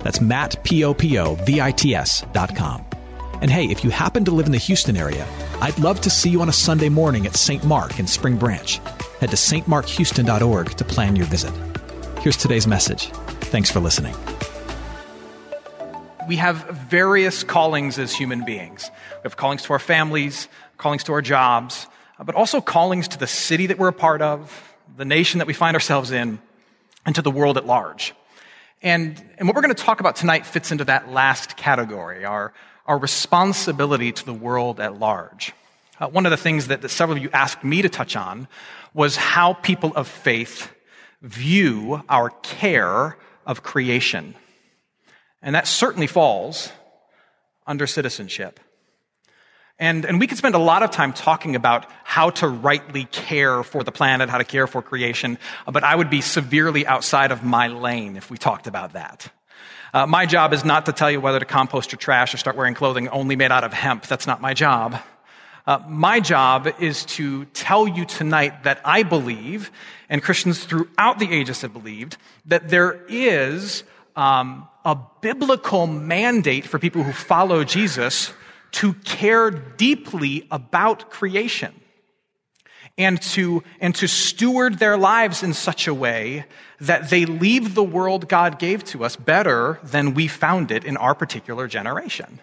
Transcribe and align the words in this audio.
That's 0.00 0.20
Matt, 0.20 0.62
P-O-P-O-V-I-T-S 0.64 2.24
dot 2.32 2.56
com. 2.56 2.84
And 3.40 3.50
hey, 3.50 3.66
if 3.66 3.84
you 3.84 3.90
happen 3.90 4.24
to 4.24 4.32
live 4.32 4.46
in 4.46 4.52
the 4.52 4.58
Houston 4.58 4.96
area, 4.96 5.26
I'd 5.60 5.78
love 5.78 6.00
to 6.00 6.10
see 6.10 6.28
you 6.28 6.40
on 6.40 6.48
a 6.48 6.52
Sunday 6.52 6.88
morning 6.88 7.26
at 7.26 7.36
St. 7.36 7.64
Mark 7.64 8.00
in 8.00 8.06
Spring 8.06 8.36
Branch. 8.36 8.78
Head 9.20 9.30
to 9.30 9.36
stmarkhouston.org 9.36 10.70
to 10.70 10.84
plan 10.84 11.16
your 11.16 11.26
visit. 11.26 11.52
Here's 12.20 12.36
today's 12.36 12.66
message. 12.66 13.10
Thanks 13.50 13.70
for 13.70 13.80
listening. 13.80 14.14
We 16.26 16.36
have 16.36 16.68
various 16.90 17.42
callings 17.44 17.98
as 17.98 18.12
human 18.14 18.44
beings. 18.44 18.90
We 19.18 19.22
have 19.22 19.36
callings 19.36 19.62
to 19.62 19.72
our 19.72 19.78
families, 19.78 20.48
callings 20.76 21.04
to 21.04 21.12
our 21.12 21.22
jobs, 21.22 21.86
uh, 22.18 22.24
but 22.24 22.34
also 22.34 22.60
callings 22.60 23.08
to 23.08 23.18
the 23.18 23.26
city 23.26 23.66
that 23.66 23.78
we're 23.78 23.88
a 23.88 23.92
part 23.92 24.20
of, 24.20 24.76
the 24.96 25.04
nation 25.04 25.38
that 25.38 25.46
we 25.46 25.54
find 25.54 25.74
ourselves 25.74 26.10
in, 26.10 26.38
and 27.06 27.14
to 27.14 27.22
the 27.22 27.30
world 27.30 27.56
at 27.56 27.66
large. 27.66 28.14
And, 28.80 29.20
and 29.38 29.48
what 29.48 29.56
we're 29.56 29.62
going 29.62 29.74
to 29.74 29.82
talk 29.82 30.00
about 30.00 30.16
tonight 30.16 30.46
fits 30.46 30.70
into 30.70 30.84
that 30.84 31.10
last 31.10 31.56
category, 31.56 32.24
our, 32.24 32.52
our 32.86 32.98
responsibility 32.98 34.12
to 34.12 34.24
the 34.24 34.34
world 34.34 34.78
at 34.78 34.98
large. 34.98 35.52
Uh, 36.00 36.08
one 36.08 36.26
of 36.26 36.30
the 36.30 36.36
things 36.36 36.68
that, 36.68 36.82
that 36.82 36.88
several 36.90 37.16
of 37.16 37.22
you 37.22 37.30
asked 37.32 37.64
me 37.64 37.82
to 37.82 37.88
touch 37.88 38.14
on 38.14 38.46
was 38.94 39.16
how 39.16 39.52
people 39.52 39.92
of 39.96 40.06
faith 40.06 40.72
view 41.22 42.02
our 42.08 42.30
care 42.30 43.16
of 43.44 43.64
creation. 43.64 44.36
And 45.42 45.54
that 45.56 45.66
certainly 45.66 46.06
falls 46.06 46.70
under 47.66 47.86
citizenship. 47.86 48.60
And, 49.80 50.04
and 50.04 50.18
we 50.18 50.26
could 50.26 50.38
spend 50.38 50.56
a 50.56 50.58
lot 50.58 50.82
of 50.82 50.90
time 50.90 51.12
talking 51.12 51.54
about 51.54 51.86
how 52.02 52.30
to 52.30 52.48
rightly 52.48 53.04
care 53.04 53.62
for 53.62 53.84
the 53.84 53.92
planet, 53.92 54.28
how 54.28 54.38
to 54.38 54.44
care 54.44 54.66
for 54.66 54.82
creation, 54.82 55.38
but 55.66 55.84
I 55.84 55.94
would 55.94 56.10
be 56.10 56.20
severely 56.20 56.84
outside 56.84 57.30
of 57.30 57.44
my 57.44 57.68
lane 57.68 58.16
if 58.16 58.28
we 58.28 58.38
talked 58.38 58.66
about 58.66 58.94
that. 58.94 59.30
Uh, 59.94 60.06
my 60.06 60.26
job 60.26 60.52
is 60.52 60.64
not 60.64 60.86
to 60.86 60.92
tell 60.92 61.10
you 61.10 61.20
whether 61.20 61.38
to 61.38 61.44
compost 61.44 61.92
your 61.92 61.98
trash 61.98 62.34
or 62.34 62.38
start 62.38 62.56
wearing 62.56 62.74
clothing 62.74 63.08
only 63.08 63.36
made 63.36 63.52
out 63.52 63.64
of 63.64 63.72
hemp. 63.72 64.06
That's 64.06 64.26
not 64.26 64.40
my 64.40 64.52
job. 64.52 65.00
Uh, 65.66 65.78
my 65.86 66.18
job 66.18 66.68
is 66.80 67.04
to 67.04 67.44
tell 67.46 67.86
you 67.86 68.04
tonight 68.04 68.64
that 68.64 68.80
I 68.84 69.02
believe, 69.02 69.70
and 70.08 70.22
Christians 70.22 70.64
throughout 70.64 71.18
the 71.18 71.30
ages 71.32 71.62
have 71.62 71.72
believed, 71.72 72.16
that 72.46 72.68
there 72.68 73.04
is 73.08 73.84
um, 74.16 74.66
a 74.84 74.98
biblical 75.20 75.86
mandate 75.86 76.66
for 76.66 76.78
people 76.78 77.02
who 77.02 77.12
follow 77.12 77.64
Jesus 77.64 78.32
to 78.72 78.94
care 78.94 79.50
deeply 79.50 80.46
about 80.50 81.10
creation 81.10 81.74
and 82.98 83.22
to, 83.22 83.62
and 83.80 83.94
to 83.94 84.08
steward 84.08 84.80
their 84.80 84.98
lives 84.98 85.42
in 85.42 85.54
such 85.54 85.86
a 85.86 85.94
way 85.94 86.44
that 86.80 87.10
they 87.10 87.24
leave 87.24 87.74
the 87.74 87.84
world 87.84 88.28
God 88.28 88.58
gave 88.58 88.84
to 88.86 89.04
us 89.04 89.14
better 89.14 89.78
than 89.84 90.14
we 90.14 90.26
found 90.26 90.72
it 90.72 90.84
in 90.84 90.96
our 90.96 91.14
particular 91.14 91.68
generation. 91.68 92.40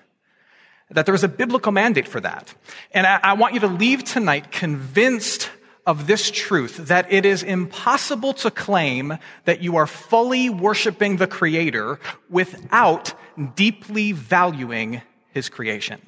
That 0.90 1.06
there 1.06 1.16
is 1.16 1.23
a 1.23 1.28
biblical 1.28 1.72
mandate 1.72 2.08
for 2.08 2.22
that. 2.22 2.53
And 2.92 3.06
I, 3.06 3.20
I 3.22 3.34
want 3.34 3.53
you 3.53 3.59
to 3.62 3.68
leave 3.68 4.03
tonight 4.03 4.52
convinced 4.52 5.50
of 5.86 6.07
this 6.07 6.31
truth 6.31 6.78
that 6.88 7.12
it 7.12 7.25
is 7.25 7.44
impossible 7.44 8.34
to 8.34 8.50
claim 8.50 9.18
that 9.44 9.62
you 9.62 9.75
are 9.75 9.88
fully 9.88 10.50
worshiping 10.50 11.18
the 11.18 11.28
Creator 11.28 12.00
without 12.30 13.13
deeply 13.56 14.12
valuing 14.12 15.02
His 15.31 15.50
creation. 15.50 16.02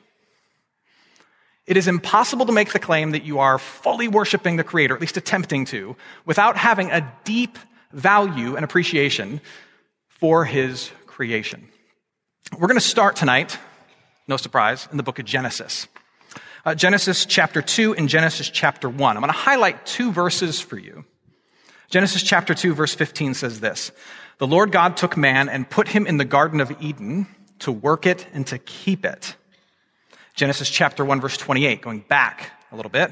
It 1.68 1.76
is 1.76 1.90
impossible 1.90 2.46
to 2.46 2.54
make 2.54 2.72
the 2.72 2.80
claim 2.80 3.12
that 3.12 3.24
you 3.24 3.40
are 3.40 3.60
fully 3.60 4.08
worshiping 4.08 4.56
the 4.56 4.64
Creator, 4.64 4.96
at 4.96 5.02
least 5.02 5.18
attempting 5.18 5.66
to, 5.66 5.98
without 6.26 6.56
having 6.56 6.90
a 6.92 7.14
deep 7.26 7.60
value 7.92 8.56
and 8.56 8.64
appreciation 8.64 9.42
for 10.08 10.46
His 10.46 10.90
creation. 11.06 11.68
We're 12.54 12.68
going 12.68 12.80
to 12.80 12.86
start 12.86 13.18
tonight, 13.18 13.60
no 14.30 14.38
surprise, 14.38 14.88
in 14.92 14.98
the 14.98 15.04
book 15.04 15.20
of 15.20 15.26
Genesis. 15.26 15.88
Uh, 16.66 16.74
Genesis 16.74 17.26
chapter 17.26 17.62
2 17.62 17.96
and 17.96 18.08
Genesis 18.08 18.50
chapter 18.50 18.90
1. 18.90 19.18
I'm 19.18 19.22
going 19.22 19.32
to 19.32 19.38
highlight 19.38 19.86
two 19.86 20.14
verses 20.14 20.62
for 20.62 20.78
you. 20.78 21.04
Genesis 21.90 22.24
chapter 22.24 22.54
2, 22.54 22.74
verse 22.74 22.94
15 22.94 23.34
says 23.34 23.60
this 23.60 23.92
The 24.38 24.48
Lord 24.48 24.72
God 24.72 24.96
took 24.96 25.18
man 25.18 25.50
and 25.50 25.70
put 25.70 25.90
him 25.90 26.08
in 26.08 26.16
the 26.16 26.26
Garden 26.26 26.62
of 26.62 26.72
Eden 26.82 27.28
to 27.60 27.74
work 27.74 28.06
it 28.06 28.26
and 28.34 28.48
to 28.48 28.58
keep 28.58 29.06
it. 29.06 29.36
Genesis 30.38 30.70
chapter 30.70 31.04
1 31.04 31.20
verse 31.20 31.36
28, 31.36 31.82
going 31.82 32.00
back 32.00 32.52
a 32.72 32.76
little 32.76 32.92
bit. 32.92 33.12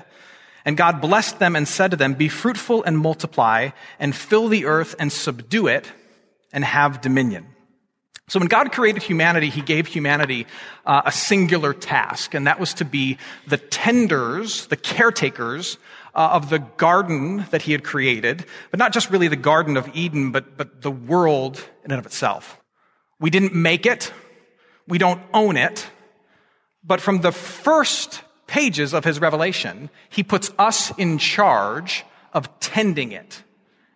And 0.63 0.77
God 0.77 1.01
blessed 1.01 1.39
them 1.39 1.55
and 1.55 1.67
said 1.67 1.91
to 1.91 1.97
them, 1.97 2.13
be 2.13 2.29
fruitful 2.29 2.83
and 2.83 2.97
multiply 2.97 3.71
and 3.99 4.15
fill 4.15 4.47
the 4.47 4.65
earth 4.65 4.95
and 4.99 5.11
subdue 5.11 5.67
it 5.67 5.91
and 6.53 6.63
have 6.63 7.01
dominion. 7.01 7.47
So 8.27 8.39
when 8.39 8.47
God 8.47 8.71
created 8.71 9.03
humanity, 9.03 9.49
he 9.49 9.61
gave 9.61 9.87
humanity 9.87 10.45
uh, 10.85 11.03
a 11.05 11.11
singular 11.11 11.73
task, 11.73 12.33
and 12.33 12.47
that 12.47 12.59
was 12.59 12.75
to 12.75 12.85
be 12.85 13.17
the 13.47 13.57
tenders, 13.57 14.67
the 14.67 14.77
caretakers 14.77 15.77
uh, 16.15 16.29
of 16.33 16.49
the 16.49 16.59
garden 16.59 17.45
that 17.51 17.63
he 17.63 17.71
had 17.71 17.83
created, 17.83 18.45
but 18.71 18.79
not 18.79 18.93
just 18.93 19.11
really 19.11 19.27
the 19.27 19.35
Garden 19.35 19.77
of 19.77 19.89
Eden, 19.95 20.31
but, 20.31 20.57
but 20.57 20.81
the 20.81 20.91
world 20.91 21.57
in 21.83 21.91
and 21.91 21.99
of 21.99 22.05
itself. 22.05 22.59
We 23.19 23.29
didn't 23.29 23.53
make 23.53 23.85
it. 23.85 24.11
We 24.87 24.97
don't 24.97 25.21
own 25.33 25.57
it. 25.57 25.87
But 26.85 27.01
from 27.01 27.21
the 27.21 27.31
first 27.31 28.21
pages 28.47 28.93
of 28.93 29.03
his 29.03 29.19
revelation, 29.19 29.89
he 30.09 30.23
puts 30.23 30.51
us 30.59 30.95
in 30.97 31.17
charge 31.17 32.05
of 32.33 32.59
tending 32.59 33.11
it 33.11 33.43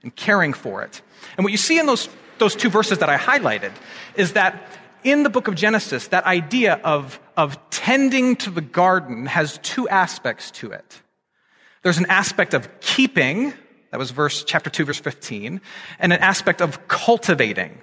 and 0.02 0.16
caring 0.16 0.54
for 0.54 0.82
it. 0.82 1.02
And 1.38 1.44
what 1.44 1.52
you 1.52 1.58
see 1.58 1.78
in 1.78 1.86
those, 1.86 2.10
those 2.40 2.56
two 2.56 2.70
verses 2.70 3.00
that 3.00 3.10
I 3.10 3.18
highlighted 3.18 3.72
is 4.16 4.34
that 4.34 4.62
in 5.04 5.24
the 5.24 5.30
book 5.30 5.48
of 5.48 5.56
Genesis, 5.56 6.08
that 6.08 6.26
idea 6.26 6.80
of, 6.84 7.20
of 7.38 7.58
tending 7.70 8.36
to 8.38 8.50
the 8.50 8.62
garden 8.62 9.26
has 9.28 9.60
two 9.60 9.88
aspects 9.88 10.52
to 10.52 10.72
it. 10.72 11.02
There's 11.84 11.98
an 11.98 12.08
aspect 12.08 12.54
of 12.54 12.68
keeping, 12.82 13.54
that 13.92 13.98
was 13.98 14.12
verse, 14.12 14.44
chapter 14.44 14.70
2, 14.70 14.86
verse 14.86 15.00
15, 15.00 15.62
and 16.00 16.14
an 16.14 16.20
aspect 16.20 16.62
of 16.62 16.88
cultivating. 16.88 17.78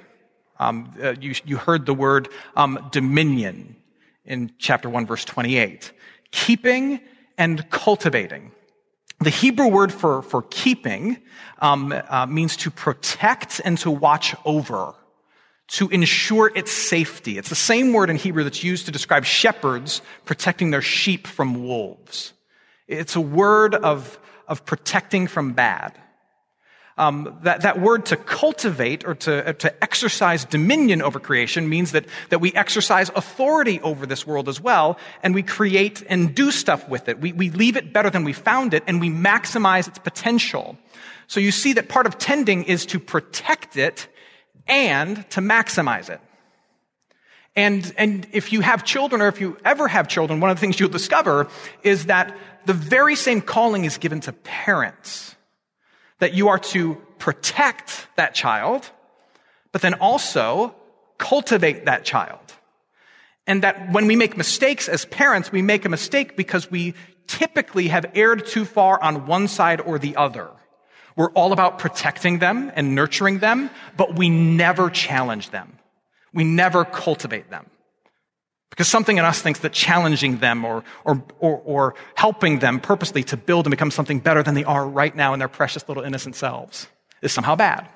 Um, 0.59 0.93
uh, 1.03 1.15
you, 1.21 1.34
you 1.44 1.56
heard 1.56 1.87
the 1.87 1.94
word 1.94 2.28
um, 2.56 2.88
dominion 2.91 3.77
in 4.26 4.53
chapter 4.59 4.88
1, 4.88 5.06
verse 5.06 5.25
28. 5.25 5.92
Keeping 6.31 7.00
and 7.38 7.69
cultivating. 7.70 8.53
The 9.20 9.31
Hebrew 9.31 9.69
word 9.69 9.92
for, 9.92 10.22
for 10.22 10.42
keeping 10.42 11.19
um, 11.60 11.94
uh, 12.09 12.26
means 12.26 12.56
to 12.59 12.70
protect 12.70 13.60
and 13.64 13.78
to 13.78 13.91
watch 13.91 14.34
over, 14.44 14.94
to 15.69 15.88
ensure 15.88 16.53
its 16.54 16.70
safety. 16.70 17.38
It's 17.38 17.48
the 17.48 17.54
same 17.54 17.92
word 17.92 18.10
in 18.10 18.16
Hebrew 18.16 18.44
that's 18.44 18.62
used 18.62 18.87
to 18.87 18.92
describe 18.92 19.25
shepherds 19.25 20.03
protecting 20.26 20.70
their 20.70 20.82
sheep 20.82 21.26
from 21.26 21.66
wolves. 21.66 22.34
It's 22.87 23.16
a 23.16 23.20
word 23.20 23.75
of, 23.75 24.19
of 24.47 24.66
protecting 24.66 25.28
from 25.28 25.54
bad. 25.54 25.98
Um, 26.98 27.36
that, 27.42 27.60
that 27.60 27.78
word 27.78 28.06
to 28.06 28.16
cultivate 28.16 29.04
or 29.04 29.14
to, 29.16 29.50
uh, 29.50 29.52
to 29.52 29.84
exercise 29.84 30.46
dominion 30.46 31.02
over 31.02 31.20
creation 31.20 31.68
means 31.68 31.92
that, 31.92 32.06
that 32.31 32.38
we 32.38 32.54
exercise 32.54 33.10
authority 33.14 33.82
over 33.82 34.06
this 34.06 34.26
world 34.26 34.48
as 34.48 34.62
well, 34.62 34.96
and 35.22 35.34
we 35.34 35.43
create 35.43 36.02
and 36.08 36.34
do 36.34 36.50
stuff 36.50 36.88
with 36.88 37.10
it. 37.10 37.20
We, 37.20 37.34
we 37.34 37.50
leave 37.50 37.76
it 37.76 37.93
better 37.93 38.08
than 38.08 38.25
we 38.25 38.32
found 38.32 38.72
it, 38.72 38.82
and 38.87 38.98
we 38.98 39.10
maximize 39.10 39.88
its 39.88 39.98
potential. 39.98 40.78
So 41.26 41.38
you 41.38 41.52
see 41.52 41.75
that 41.75 41.90
part 41.90 42.06
of 42.06 42.16
tending 42.16 42.64
is 42.64 42.87
to 42.87 42.99
protect 42.99 43.76
it 43.76 44.08
and 44.66 45.28
to 45.31 45.42
maximize 45.42 46.08
it. 46.08 46.20
And, 47.54 47.92
and 47.99 48.26
if 48.32 48.54
you 48.54 48.62
have 48.62 48.84
children, 48.84 49.20
or 49.20 49.28
if 49.28 49.38
you 49.38 49.58
ever 49.66 49.87
have 49.87 50.08
children, 50.08 50.40
one 50.40 50.50
of 50.50 50.56
the 50.56 50.60
things 50.60 50.81
you'll 50.81 50.88
discover 50.88 51.49
is 51.82 52.06
that 52.06 52.34
the 52.64 52.72
very 52.72 53.16
same 53.16 53.42
calling 53.42 53.84
is 53.84 53.99
given 53.99 54.20
to 54.20 54.32
parents 54.32 55.36
that 56.18 56.34
you 56.34 56.48
are 56.48 56.58
to 56.58 56.96
protect 57.18 58.06
that 58.16 58.34
child, 58.34 58.90
but 59.72 59.82
then 59.82 59.94
also 59.94 60.74
cultivate 61.18 61.84
that 61.86 62.04
child. 62.04 62.40
And 63.46 63.62
that 63.62 63.92
when 63.92 64.06
we 64.06 64.16
make 64.16 64.36
mistakes 64.36 64.88
as 64.88 65.04
parents, 65.04 65.52
we 65.52 65.62
make 65.62 65.84
a 65.84 65.88
mistake 65.88 66.36
because 66.36 66.70
we 66.70 66.94
typically 67.26 67.88
have 67.88 68.06
erred 68.14 68.46
too 68.46 68.64
far 68.64 69.02
on 69.02 69.26
one 69.26 69.48
side 69.48 69.80
or 69.80 69.98
the 69.98 70.16
other. 70.16 70.50
We're 71.16 71.30
all 71.30 71.52
about 71.52 71.78
protecting 71.78 72.40
them 72.40 72.70
and 72.74 72.94
nurturing 72.94 73.38
them, 73.38 73.70
but 73.96 74.16
we 74.16 74.28
never 74.28 74.90
challenge 74.90 75.50
them. 75.50 75.78
We 76.32 76.44
never 76.44 76.84
cultivate 76.84 77.50
them. 77.50 77.66
Because 78.70 78.88
something 78.88 79.16
in 79.16 79.24
us 79.24 79.40
thinks 79.40 79.60
that 79.60 79.72
challenging 79.72 80.38
them 80.38 80.64
or, 80.64 80.84
or, 81.04 81.24
or, 81.38 81.62
or, 81.64 81.94
helping 82.14 82.58
them 82.58 82.80
purposely 82.80 83.22
to 83.24 83.36
build 83.36 83.66
and 83.66 83.70
become 83.70 83.90
something 83.90 84.18
better 84.18 84.42
than 84.42 84.54
they 84.54 84.64
are 84.64 84.86
right 84.86 85.14
now 85.14 85.32
in 85.32 85.38
their 85.38 85.48
precious 85.48 85.88
little 85.88 86.02
innocent 86.02 86.34
selves 86.34 86.88
is 87.22 87.32
somehow 87.32 87.54
bad. 87.54 87.88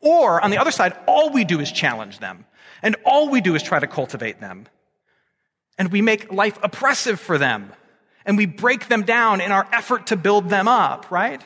Or 0.00 0.40
on 0.40 0.50
the 0.50 0.58
other 0.58 0.70
side, 0.70 0.96
all 1.06 1.30
we 1.30 1.44
do 1.44 1.60
is 1.60 1.72
challenge 1.72 2.18
them. 2.18 2.44
And 2.82 2.96
all 3.04 3.30
we 3.30 3.40
do 3.40 3.54
is 3.54 3.62
try 3.62 3.78
to 3.78 3.86
cultivate 3.86 4.40
them. 4.40 4.66
And 5.78 5.90
we 5.90 6.02
make 6.02 6.32
life 6.32 6.58
oppressive 6.62 7.18
for 7.18 7.38
them. 7.38 7.72
And 8.24 8.36
we 8.36 8.46
break 8.46 8.88
them 8.88 9.02
down 9.02 9.40
in 9.40 9.50
our 9.50 9.66
effort 9.72 10.08
to 10.08 10.16
build 10.16 10.48
them 10.50 10.68
up, 10.68 11.10
right? 11.10 11.40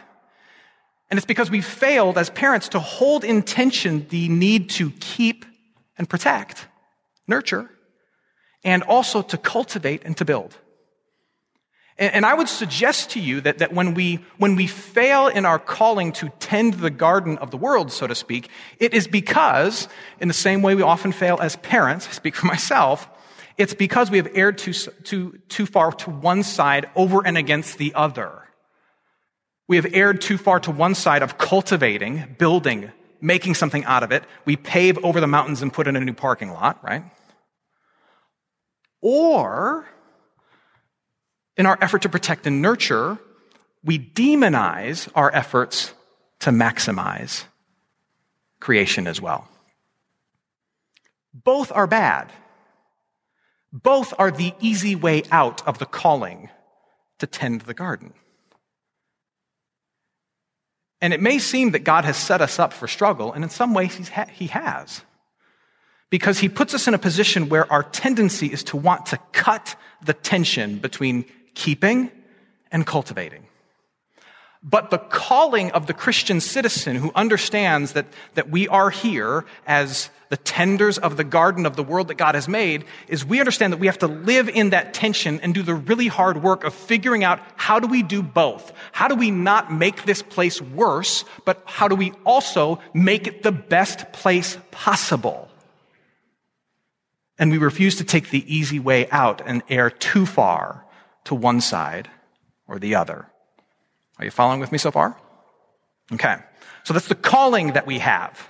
And 1.11 1.19
it's 1.19 1.27
because 1.27 1.51
we've 1.51 1.65
failed 1.65 2.19
as 2.19 2.31
parents 2.31 2.69
to 2.71 2.81
hold 2.81 3.25
in 3.25 3.43
tension 3.43 4.07
the 4.09 4.29
need 4.29 4.71
to 4.71 4.91
keep 4.91 5.45
and 5.99 6.09
protect, 6.09 6.69
nurture, 7.27 7.71
and 8.65 8.83
also 8.83 9.23
to 9.23 9.39
cultivate 9.39 10.03
and 10.05 10.17
to 10.17 10.25
build. 10.25 10.57
And, 11.99 12.15
and 12.15 12.27
I 12.27 12.35
would 12.35 12.49
suggest 12.49 13.11
to 13.11 13.21
you 13.21 13.41
that, 13.43 13.59
that 13.59 13.73
when, 13.73 13.95
we, 13.95 14.25
when 14.39 14.57
we 14.57 14.67
fail 14.67 15.29
in 15.29 15.47
our 15.47 15.59
calling 15.59 16.13
to 16.15 16.31
tend 16.41 16.75
the 16.75 16.91
garden 16.91 17.39
of 17.39 17.51
the 17.51 17.57
world, 17.57 17.93
so 17.93 18.07
to 18.07 18.15
speak, 18.15 18.49
it 18.79 18.95
is 18.95 19.07
because, 19.07 19.89
in 20.21 20.29
the 20.29 20.35
same 20.35 20.63
way 20.63 20.75
we 20.75 20.83
often 20.83 21.13
fail 21.13 21.39
as 21.41 21.57
parents, 21.57 22.09
I 22.09 22.13
speak 22.13 22.35
for 22.35 22.47
myself, 22.47 23.09
it's 23.59 23.75
because 23.75 24.11
we 24.11 24.17
have 24.17 24.29
erred 24.35 24.57
too, 24.57 24.73
too, 24.73 25.39
too 25.49 25.67
far 25.67 25.93
to 25.93 26.11
one 26.11 26.43
side 26.43 26.89
over 26.97 27.25
and 27.25 27.37
against 27.37 27.77
the 27.77 27.93
other. 27.95 28.33
We 29.69 29.77
have 29.77 29.87
erred 29.93 30.21
too 30.21 30.39
far 30.39 30.59
to 30.61 30.71
one 30.71 30.95
side 30.95 31.23
of 31.23 31.37
cultivating, 31.37 32.37
building, 32.39 32.91
making 33.21 33.55
something 33.55 33.85
out 33.85 34.03
of 34.03 34.13
it. 34.13 34.25
We 34.47 34.57
pave 34.57 34.99
over 35.05 35.21
the 35.21 35.27
mountains 35.27 35.61
and 35.61 35.73
put 35.73 35.87
in 35.87 35.95
a 35.95 36.01
new 36.01 36.15
parking 36.15 36.51
lot, 36.51 36.83
right? 36.83 37.05
Or, 39.01 39.87
in 41.57 41.67
our 41.67 41.79
effort 41.81 42.03
to 42.03 42.09
protect 42.09 42.47
and 42.47 42.61
nurture, 42.61 43.19
we 43.83 43.99
demonize 43.99 45.09
our 45.15 45.35
efforts 45.35 45.93
to 46.41 46.51
maximize 46.51 47.45
creation 48.61 49.07
as 49.07 49.21
well. 49.21 49.49
Both 51.33 51.73
are 51.73 51.87
bad. 51.87 52.33
Both 53.73 54.13
are 54.19 54.31
the 54.31 54.53
easy 54.61 54.97
way 54.97 55.23
out 55.31 55.67
of 55.67 55.79
the 55.79 55.87
calling 55.87 56.51
to 57.21 57.27
tend 57.27 57.63
the 57.63 57.75
garden. 57.75 58.13
And 61.01 61.15
it 61.15 61.23
may 61.23 61.39
seem 61.39 61.71
that 61.71 61.85
God 61.85 62.05
has 62.05 62.17
set 62.17 62.43
us 62.43 62.59
up 62.59 62.73
for 62.73 62.87
struggle, 62.87 63.33
and 63.33 63.45
in 63.45 63.51
some 63.51 63.73
ways 63.73 63.95
he 64.33 64.47
has. 64.49 65.03
Because 66.11 66.41
he 66.41 66.49
puts 66.49 66.75
us 66.75 66.89
in 66.89 66.95
a 66.95 66.99
position 66.99 67.49
where 67.49 67.71
our 67.73 67.85
tendency 67.85 68.49
is 68.49 68.65
to 68.65 68.77
want 68.77 69.07
to 69.07 69.19
cut 69.33 69.77
the 70.05 70.13
tension 70.13 70.79
between 70.79 71.25
keeping 71.55 72.11
and 72.73 72.87
cultivating. 72.87 73.47
But 74.63 74.91
the 74.91 74.99
calling 74.99 75.71
of 75.71 75.87
the 75.87 75.95
Christian 75.95 76.41
citizen 76.41 76.97
who 76.97 77.11
understands 77.15 77.93
that, 77.93 78.07
that 78.35 78.51
we 78.51 78.69
are 78.69 78.91
here 78.91 79.47
as 79.67 80.11
the 80.29 80.37
tenders 80.37 80.99
of 80.99 81.17
the 81.17 81.25
garden 81.25 81.65
of 81.65 81.77
the 81.77 81.83
world 81.83 82.09
that 82.09 82.17
God 82.17 82.35
has 82.35 82.47
made 82.47 82.85
is 83.09 83.25
we 83.25 83.41
understand 83.41 83.73
that 83.73 83.79
we 83.79 83.87
have 83.87 83.99
to 83.99 84.07
live 84.07 84.49
in 84.49 84.71
that 84.71 84.93
tension 84.93 85.41
and 85.41 85.55
do 85.55 85.63
the 85.63 85.75
really 85.75 86.09
hard 86.09 86.43
work 86.43 86.65
of 86.65 86.75
figuring 86.75 87.25
out 87.25 87.41
how 87.57 87.81
do 87.81 87.89
we 87.89 88.03
do 88.03 88.23
both? 88.23 88.73
How 88.93 89.09
do 89.09 89.15
we 89.15 89.31
not 89.31 89.73
make 89.73 90.05
this 90.05 90.23
place 90.23 90.61
worse, 90.61 91.25
but 91.45 91.63
how 91.65 91.89
do 91.89 91.97
we 91.97 92.13
also 92.25 92.81
make 92.93 93.27
it 93.27 93.43
the 93.43 93.53
best 93.53 94.13
place 94.13 94.59
possible? 94.71 95.50
And 97.41 97.51
we 97.51 97.59
refuse 97.59 97.97
to 97.97 98.05
take 98.05 98.31
the 98.31 98.45
easy 98.55 98.79
way 98.79 99.09
out 99.11 99.43
and 99.45 99.63
err 99.69 99.91
too 99.91 100.27
far 100.27 100.85
to 101.25 101.35
one 101.35 101.61
side 101.61 102.09
or 102.69 102.79
the 102.79 102.95
other. 102.95 103.27
Are 104.19 104.25
you 104.27 104.31
following 104.31 104.61
with 104.61 104.71
me 104.71 104.79
so 104.79 104.91
far? 104.91 105.17
Okay. 106.13 106.37
So 106.85 106.93
that's 106.93 107.09
the 107.09 107.15
calling 107.15 107.73
that 107.73 107.87
we 107.87 107.99
have 107.99 108.49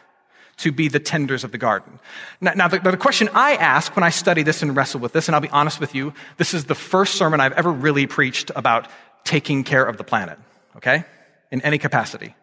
to 0.58 0.72
be 0.72 0.88
the 0.88 0.98
tenders 0.98 1.44
of 1.44 1.52
the 1.52 1.58
garden. 1.58 2.00
Now, 2.40 2.52
now 2.54 2.68
the, 2.68 2.80
the, 2.80 2.96
question 2.96 3.30
I 3.32 3.54
ask 3.54 3.96
when 3.96 4.02
I 4.02 4.10
study 4.10 4.42
this 4.42 4.62
and 4.62 4.76
wrestle 4.76 5.00
with 5.00 5.12
this, 5.12 5.28
and 5.28 5.34
I'll 5.34 5.40
be 5.40 5.48
honest 5.48 5.80
with 5.80 5.94
you, 5.94 6.12
this 6.36 6.52
is 6.52 6.66
the 6.66 6.74
first 6.74 7.14
sermon 7.14 7.40
I've 7.40 7.52
ever 7.52 7.72
really 7.72 8.06
preached 8.06 8.50
about 8.54 8.88
taking 9.24 9.64
care 9.64 9.84
of 9.84 9.96
the 9.96 10.04
planet, 10.04 10.38
okay? 10.76 11.04
In 11.50 11.62
any 11.62 11.78
capacity. 11.78 12.34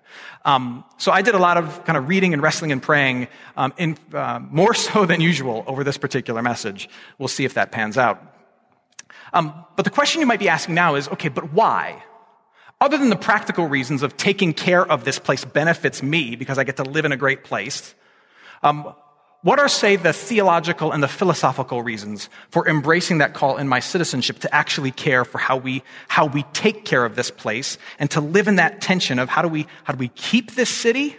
Um, 0.46 0.84
so 0.98 1.12
I 1.12 1.22
did 1.22 1.36
a 1.36 1.40
lot 1.40 1.58
of 1.58 1.84
kind 1.86 1.98
of 1.98 2.08
reading 2.08 2.34
and 2.34 2.42
wrestling 2.42 2.72
and 2.72 2.81
praying, 2.81 3.28
um, 3.56 3.74
in, 3.78 3.98
uh, 4.14 4.40
more 4.40 4.74
so 4.88 5.06
than 5.06 5.22
usual 5.22 5.64
over 5.68 5.84
this 5.84 5.98
particular 5.98 6.42
message. 6.42 6.90
We'll 7.18 7.28
see 7.28 7.46
if 7.46 7.56
that 7.56 7.72
pans 7.72 7.98
out. 7.98 8.22
Um, 9.34 9.66
but 9.75 9.84
the 9.84 9.92
question 9.92 10.22
you 10.22 10.28
might 10.28 10.40
be 10.40 10.50
asking 10.50 10.75
now 10.75 10.96
is, 10.96 11.08
okay, 11.10 11.30
but 11.30 11.52
why? 11.52 12.04
Other 12.80 12.98
than 12.98 13.10
the 13.10 13.16
practical 13.16 13.68
reasons 13.68 14.04
of 14.04 14.18
taking 14.18 14.54
care 14.54 14.86
of 14.86 15.04
this 15.04 15.19
place 15.19 15.44
benefits 15.44 16.04
me 16.04 16.36
because 16.36 16.58
I 16.58 16.64
get 16.64 16.78
to 16.78 16.84
live 16.84 17.06
in 17.06 17.12
a 17.12 17.18
great 17.18 17.44
place, 17.44 17.96
um, 18.64 18.94
what 19.48 19.60
are, 19.60 19.70
say, 19.70 19.96
the 19.96 20.12
theological 20.12 20.92
and 20.92 21.02
the 21.02 21.08
philosophical 21.08 21.82
reasons 21.82 22.28
for 22.50 22.68
embracing 22.68 23.20
that 23.20 23.34
call 23.34 23.56
in 23.56 23.66
my 23.66 23.80
citizenship 23.80 24.40
to 24.40 24.54
actually 24.54 24.92
care 24.92 25.24
for 25.24 25.38
how 25.38 25.56
we, 25.56 25.84
how 26.10 26.26
we 26.26 26.44
take 26.52 26.84
care 26.84 27.06
of 27.06 27.16
this 27.16 27.32
place 27.32 27.78
and 27.98 28.12
to 28.12 28.20
live 28.20 28.50
in 28.50 28.58
that 28.58 28.82
tension 28.82 29.20
of 29.20 29.30
how 29.30 29.42
do 29.42 29.48
we, 29.48 29.66
how 29.86 29.94
do 29.94 30.00
we 30.00 30.10
keep 30.10 30.56
this 30.56 30.70
city 30.70 31.16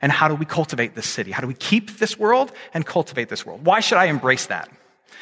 and 0.00 0.10
how 0.10 0.26
do 0.26 0.34
we 0.34 0.46
cultivate 0.46 0.94
this 0.94 1.06
city? 1.06 1.32
How 1.32 1.42
do 1.42 1.46
we 1.46 1.52
keep 1.52 1.98
this 1.98 2.18
world 2.18 2.50
and 2.72 2.86
cultivate 2.86 3.28
this 3.28 3.44
world? 3.44 3.66
Why 3.66 3.80
should 3.80 3.98
I 3.98 4.06
embrace 4.06 4.46
that? 4.46 4.70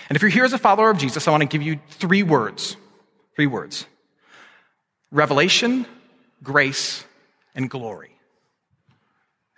And 0.09 0.15
if 0.15 0.23
you're 0.23 0.31
here 0.31 0.45
as 0.45 0.53
a 0.53 0.59
follower 0.59 0.91
of 0.91 0.99
Jesus, 0.99 1.27
I 1.27 1.33
want 1.33 1.41
to 1.41 1.49
give 1.49 1.63
you 1.63 1.81
three 1.89 2.23
words. 2.23 2.77
Three 3.35 3.49
words. 3.49 3.85
Revelation, 5.11 5.87
grace, 6.41 7.05
and 7.57 7.69
glory. 7.69 8.17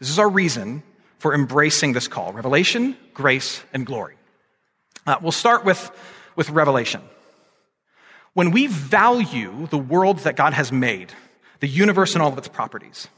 This 0.01 0.09
is 0.09 0.19
our 0.19 0.31
reason 0.31 0.83
for 1.25 1.33
embracing 1.33 1.95
this 1.95 2.07
call 2.07 2.35
revelation, 2.35 2.95
grace, 3.15 3.63
and 3.73 3.87
glory. 3.87 4.15
Uh, 5.07 5.17
we'll 5.23 5.33
start 5.33 5.65
with, 5.65 5.91
with 6.37 6.51
revelation. 6.51 7.01
When 8.35 8.51
we 8.51 8.67
value 8.67 9.67
the 9.69 9.79
world 9.79 10.19
that 10.19 10.37
God 10.37 10.53
has 10.53 10.71
made, 10.71 11.15
the 11.61 11.67
universe 11.67 12.13
and 12.13 12.21
all 12.21 12.31
of 12.31 12.37
its 12.37 12.49
properties, 12.49 13.09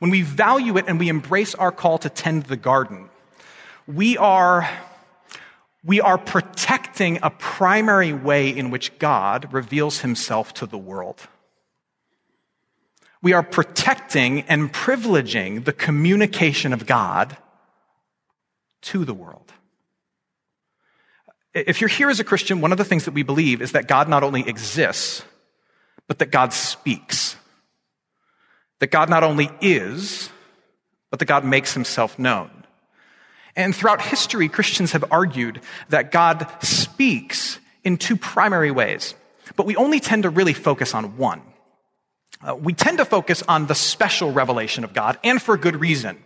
when 0.00 0.10
we 0.10 0.22
value 0.22 0.76
it 0.76 0.86
and 0.88 0.98
we 0.98 1.08
embrace 1.08 1.54
our 1.54 1.70
call 1.70 1.98
to 1.98 2.10
tend 2.10 2.46
the 2.46 2.56
garden, 2.56 3.08
we 3.86 4.16
are, 4.16 4.68
we 5.84 6.00
are 6.00 6.18
protecting 6.18 7.20
a 7.22 7.30
primary 7.30 8.12
way 8.12 8.48
in 8.48 8.72
which 8.72 8.98
God 8.98 9.52
reveals 9.52 10.00
himself 10.00 10.52
to 10.54 10.66
the 10.66 10.78
world 10.78 11.28
we 13.22 13.32
are 13.32 13.42
protecting 13.42 14.42
and 14.42 14.72
privileging 14.72 15.64
the 15.64 15.72
communication 15.72 16.72
of 16.72 16.86
God 16.86 17.36
to 18.82 19.04
the 19.04 19.14
world. 19.14 19.52
If 21.52 21.80
you're 21.80 21.88
here 21.88 22.08
as 22.08 22.20
a 22.20 22.24
Christian, 22.24 22.60
one 22.60 22.72
of 22.72 22.78
the 22.78 22.84
things 22.84 23.04
that 23.04 23.14
we 23.14 23.22
believe 23.22 23.60
is 23.60 23.72
that 23.72 23.88
God 23.88 24.08
not 24.08 24.22
only 24.22 24.48
exists, 24.48 25.24
but 26.06 26.18
that 26.20 26.30
God 26.30 26.52
speaks. 26.52 27.36
That 28.78 28.90
God 28.90 29.10
not 29.10 29.22
only 29.22 29.50
is, 29.60 30.30
but 31.10 31.18
that 31.18 31.26
God 31.26 31.44
makes 31.44 31.74
himself 31.74 32.18
known. 32.18 32.50
And 33.56 33.74
throughout 33.74 34.00
history, 34.00 34.48
Christians 34.48 34.92
have 34.92 35.04
argued 35.10 35.60
that 35.88 36.12
God 36.12 36.46
speaks 36.62 37.58
in 37.82 37.96
two 37.96 38.16
primary 38.16 38.70
ways, 38.70 39.14
but 39.56 39.66
we 39.66 39.76
only 39.76 40.00
tend 40.00 40.22
to 40.22 40.30
really 40.30 40.54
focus 40.54 40.94
on 40.94 41.16
one. 41.16 41.42
Uh, 42.42 42.54
we 42.54 42.72
tend 42.72 42.98
to 42.98 43.04
focus 43.04 43.42
on 43.46 43.66
the 43.66 43.74
special 43.74 44.32
revelation 44.32 44.84
of 44.84 44.92
God, 44.92 45.18
and 45.22 45.40
for 45.40 45.56
good 45.56 45.76
reason. 45.76 46.22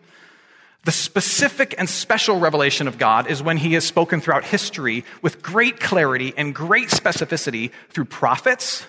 The 0.85 0.92
specific 0.92 1.75
and 1.78 1.88
special 1.88 2.38
revelation 2.38 2.88
of 2.88 2.99
God 2.99 3.26
is 3.26 3.42
when 3.42 3.56
he 3.56 3.73
has 3.73 3.85
spoken 3.85 4.21
throughout 4.21 4.44
history 4.44 5.04
with 5.23 5.42
great 5.42 5.80
clarity 5.80 6.35
and 6.37 6.54
great 6.54 6.88
specificity 6.88 7.71
through 7.88 8.04
prophets, 8.04 8.87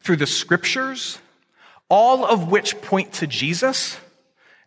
through 0.00 0.16
the 0.16 0.26
scriptures, 0.26 1.18
all 1.88 2.24
of 2.24 2.50
which 2.50 2.80
point 2.82 3.12
to 3.14 3.26
Jesus 3.26 3.98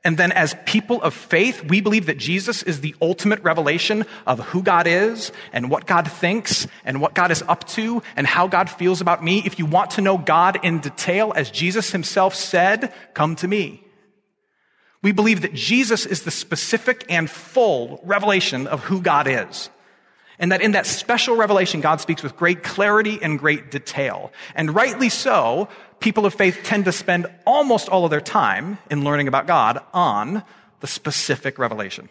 and 0.03 0.17
then 0.17 0.31
as 0.31 0.55
people 0.65 1.01
of 1.01 1.13
faith, 1.13 1.65
we 1.65 1.81
believe 1.81 2.05
that 2.05 2.17
Jesus 2.17 2.63
is 2.63 2.79
the 2.79 2.95
ultimate 3.01 3.43
revelation 3.43 4.05
of 4.25 4.39
who 4.39 4.63
God 4.63 4.87
is 4.87 5.33
and 5.51 5.69
what 5.69 5.85
God 5.85 6.09
thinks 6.09 6.67
and 6.85 7.01
what 7.01 7.13
God 7.13 7.31
is 7.31 7.43
up 7.49 7.67
to 7.69 8.01
and 8.15 8.25
how 8.25 8.47
God 8.47 8.69
feels 8.69 9.01
about 9.01 9.23
me. 9.23 9.43
If 9.45 9.59
you 9.59 9.65
want 9.65 9.91
to 9.91 10.01
know 10.01 10.17
God 10.17 10.59
in 10.63 10.79
detail, 10.79 11.33
as 11.35 11.51
Jesus 11.51 11.91
himself 11.91 12.33
said, 12.33 12.93
come 13.13 13.35
to 13.37 13.47
me. 13.47 13.83
We 15.01 15.11
believe 15.11 15.41
that 15.41 15.53
Jesus 15.53 16.05
is 16.05 16.23
the 16.23 16.31
specific 16.31 17.05
and 17.09 17.29
full 17.29 17.99
revelation 18.03 18.67
of 18.67 18.85
who 18.85 19.01
God 19.01 19.27
is. 19.27 19.69
And 20.39 20.53
that 20.53 20.61
in 20.61 20.71
that 20.71 20.85
special 20.85 21.35
revelation, 21.35 21.81
God 21.81 21.99
speaks 21.99 22.23
with 22.23 22.37
great 22.37 22.63
clarity 22.63 23.19
and 23.21 23.37
great 23.37 23.69
detail. 23.71 24.31
And 24.55 24.73
rightly 24.73 25.09
so, 25.09 25.67
people 25.99 26.25
of 26.25 26.33
faith 26.33 26.61
tend 26.63 26.85
to 26.85 26.91
spend 26.91 27.27
almost 27.45 27.89
all 27.89 28.05
of 28.05 28.11
their 28.11 28.21
time 28.21 28.77
in 28.89 29.03
learning 29.03 29.27
about 29.27 29.47
God 29.47 29.79
on 29.93 30.43
the 30.79 30.87
specific 30.87 31.59
revelation. 31.59 32.09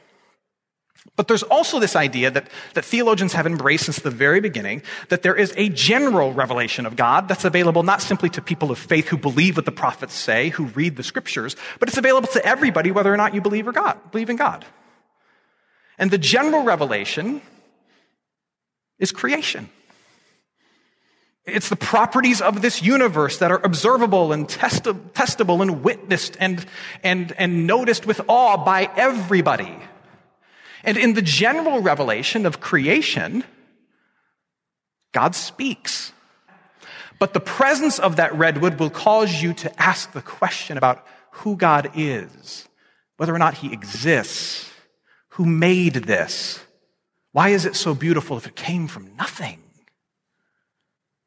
But 1.17 1.27
there's 1.27 1.43
also 1.43 1.79
this 1.79 1.97
idea 1.97 2.31
that, 2.31 2.49
that 2.75 2.85
theologians 2.85 3.33
have 3.33 3.47
embraced 3.47 3.85
since 3.85 4.01
the 4.01 4.11
very 4.11 4.41
beginning 4.41 4.83
that 5.09 5.23
there 5.23 5.35
is 5.35 5.53
a 5.57 5.69
general 5.69 6.33
revelation 6.33 6.87
of 6.87 6.97
God 6.97 7.29
that's 7.29 7.45
available 7.45 7.83
not 7.83 8.03
simply 8.03 8.29
to 8.31 8.43
people 8.43 8.71
of 8.71 8.79
faith 8.79 9.09
who 9.09 9.17
believe 9.17 9.57
what 9.57 9.65
the 9.65 9.73
prophets 9.73 10.15
say, 10.15 10.51
who 10.51 10.67
read 10.67 10.97
the 10.97 11.03
scriptures, 11.03 11.57
but 11.79 11.89
it's 11.89 11.99
available 11.99 12.29
to 12.29 12.45
everybody 12.45 12.91
whether 12.91 13.13
or 13.13 13.17
not 13.17 13.35
you 13.35 13.41
believe 13.41 13.67
or 13.67 13.73
God, 13.73 13.99
believe 14.11 14.31
in 14.31 14.37
God. 14.37 14.65
And 15.99 16.11
the 16.11 16.19
general 16.19 16.63
revelation 16.63 17.43
is 18.99 19.13
creation. 19.13 19.71
It's 21.49 21.69
the 21.69 21.77
properties 21.77 22.41
of 22.41 22.63
this 22.63 22.83
universe 22.83 23.39
that 23.39 23.51
are 23.51 23.61
observable 23.65 24.33
and 24.33 24.47
testable 24.49 25.63
and 25.63 25.83
witnessed 25.83 26.37
and, 26.39 26.65
and, 27.03 27.33
and 27.33 27.67
noticed 27.67 28.07
with 28.07 28.21
awe 28.29 28.57
by 28.63 28.91
everybody. 28.97 29.77
And 30.85 30.97
in 30.97 31.15
the 31.15 31.23
general 31.23 31.81
revelation 31.81 32.47
of 32.47 32.61
creation, 32.61 33.45
God 35.13 35.35
speaks. 35.35 36.13
But 37.19 37.33
the 37.33 37.41
presence 37.41 37.99
of 37.99 38.17
that 38.17 38.35
redwood 38.35 38.79
will 38.79 38.91
cause 38.91 39.43
you 39.43 39.53
to 39.55 39.83
ask 39.83 40.13
the 40.13 40.23
question 40.23 40.77
about 40.77 41.05
who 41.33 41.57
God 41.57 41.91
is, 41.95 42.69
whether 43.17 43.35
or 43.35 43.39
not 43.39 43.55
he 43.55 43.73
exists, 43.73 44.71
who 45.31 45.45
made 45.45 45.95
this, 45.95 46.61
why 47.33 47.51
is 47.51 47.67
it 47.67 47.77
so 47.77 47.95
beautiful 47.95 48.37
if 48.37 48.47
it 48.47 48.57
came 48.57 48.89
from 48.89 49.15
nothing? 49.17 49.61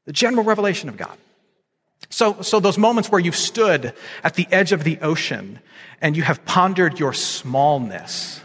The 0.06 0.14
general 0.14 0.44
revelation 0.44 0.90
of 0.90 0.98
God. 0.98 1.18
So, 2.10 2.42
so 2.42 2.60
those 2.60 2.78
moments 2.78 3.10
where 3.10 3.22
you've 3.22 3.36
stood 3.36 3.94
at 4.24 4.34
the 4.34 4.48
edge 4.52 4.72
of 4.72 4.84
the 4.84 5.00
ocean 5.02 5.60
and 6.02 6.18
you 6.18 6.24
have 6.24 6.44
pondered 6.46 7.00
your 7.00 7.14
smallness, 7.14 8.42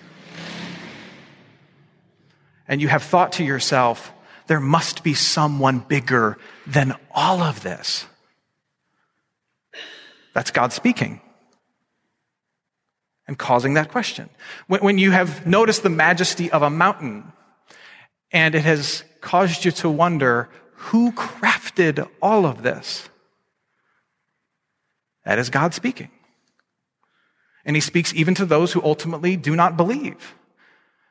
and 2.68 2.82
you 2.82 2.88
have 2.88 3.02
thought 3.02 3.32
to 3.32 3.44
yourself, 3.44 4.12
there 4.46 4.60
must 4.60 5.02
be 5.02 5.14
someone 5.14 5.78
bigger 5.78 6.38
than 6.66 6.94
all 7.12 7.40
of 7.40 7.62
this. 7.62 8.06
That's 10.34 10.50
God 10.50 10.72
speaking 10.72 11.20
and 13.26 13.38
causing 13.38 13.74
that 13.74 13.90
question. 13.90 14.28
When, 14.66 14.80
when 14.80 14.98
you 14.98 15.10
have 15.12 15.46
noticed 15.46 15.82
the 15.82 15.90
majesty 15.90 16.50
of 16.50 16.62
a 16.62 16.70
mountain 16.70 17.32
and 18.32 18.54
it 18.54 18.64
has 18.64 19.02
caused 19.20 19.64
you 19.64 19.70
to 19.72 19.88
wonder, 19.88 20.48
who 20.76 21.12
crafted 21.12 22.08
all 22.22 22.46
of 22.46 22.62
this? 22.62 23.08
That 25.24 25.38
is 25.38 25.50
God 25.50 25.74
speaking. 25.74 26.10
And 27.64 27.76
he 27.76 27.80
speaks 27.80 28.14
even 28.14 28.34
to 28.36 28.46
those 28.46 28.72
who 28.72 28.82
ultimately 28.82 29.36
do 29.36 29.56
not 29.56 29.76
believe. 29.76 30.34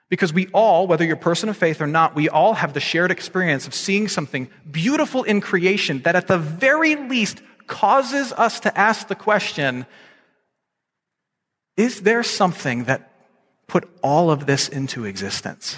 Because 0.10 0.32
we 0.32 0.48
all, 0.54 0.88
whether 0.88 1.04
you're 1.04 1.18
a 1.18 1.20
person 1.20 1.50
of 1.50 1.58
faith 1.58 1.82
or 1.82 1.88
not, 1.88 2.16
we 2.16 2.30
all 2.30 2.54
have 2.54 2.74
the 2.74 2.80
shared 2.80 3.12
experience 3.12 3.68
of 3.68 3.74
seeing 3.74 4.08
something 4.08 4.50
beautiful 4.70 5.24
in 5.24 5.42
creation 5.42 6.02
that 6.04 6.16
at 6.16 6.28
the 6.28 6.38
very 6.38 6.96
least 6.96 7.42
causes 7.68 8.32
us 8.34 8.60
to 8.62 8.78
ask 8.78 9.08
the 9.08 9.16
question, 9.16 9.86
is 11.76 12.02
there 12.02 12.24
something 12.24 12.86
that 12.86 13.12
put 13.68 13.90
all 14.02 14.30
of 14.32 14.46
this 14.46 14.70
into 14.70 15.06
existence? 15.06 15.78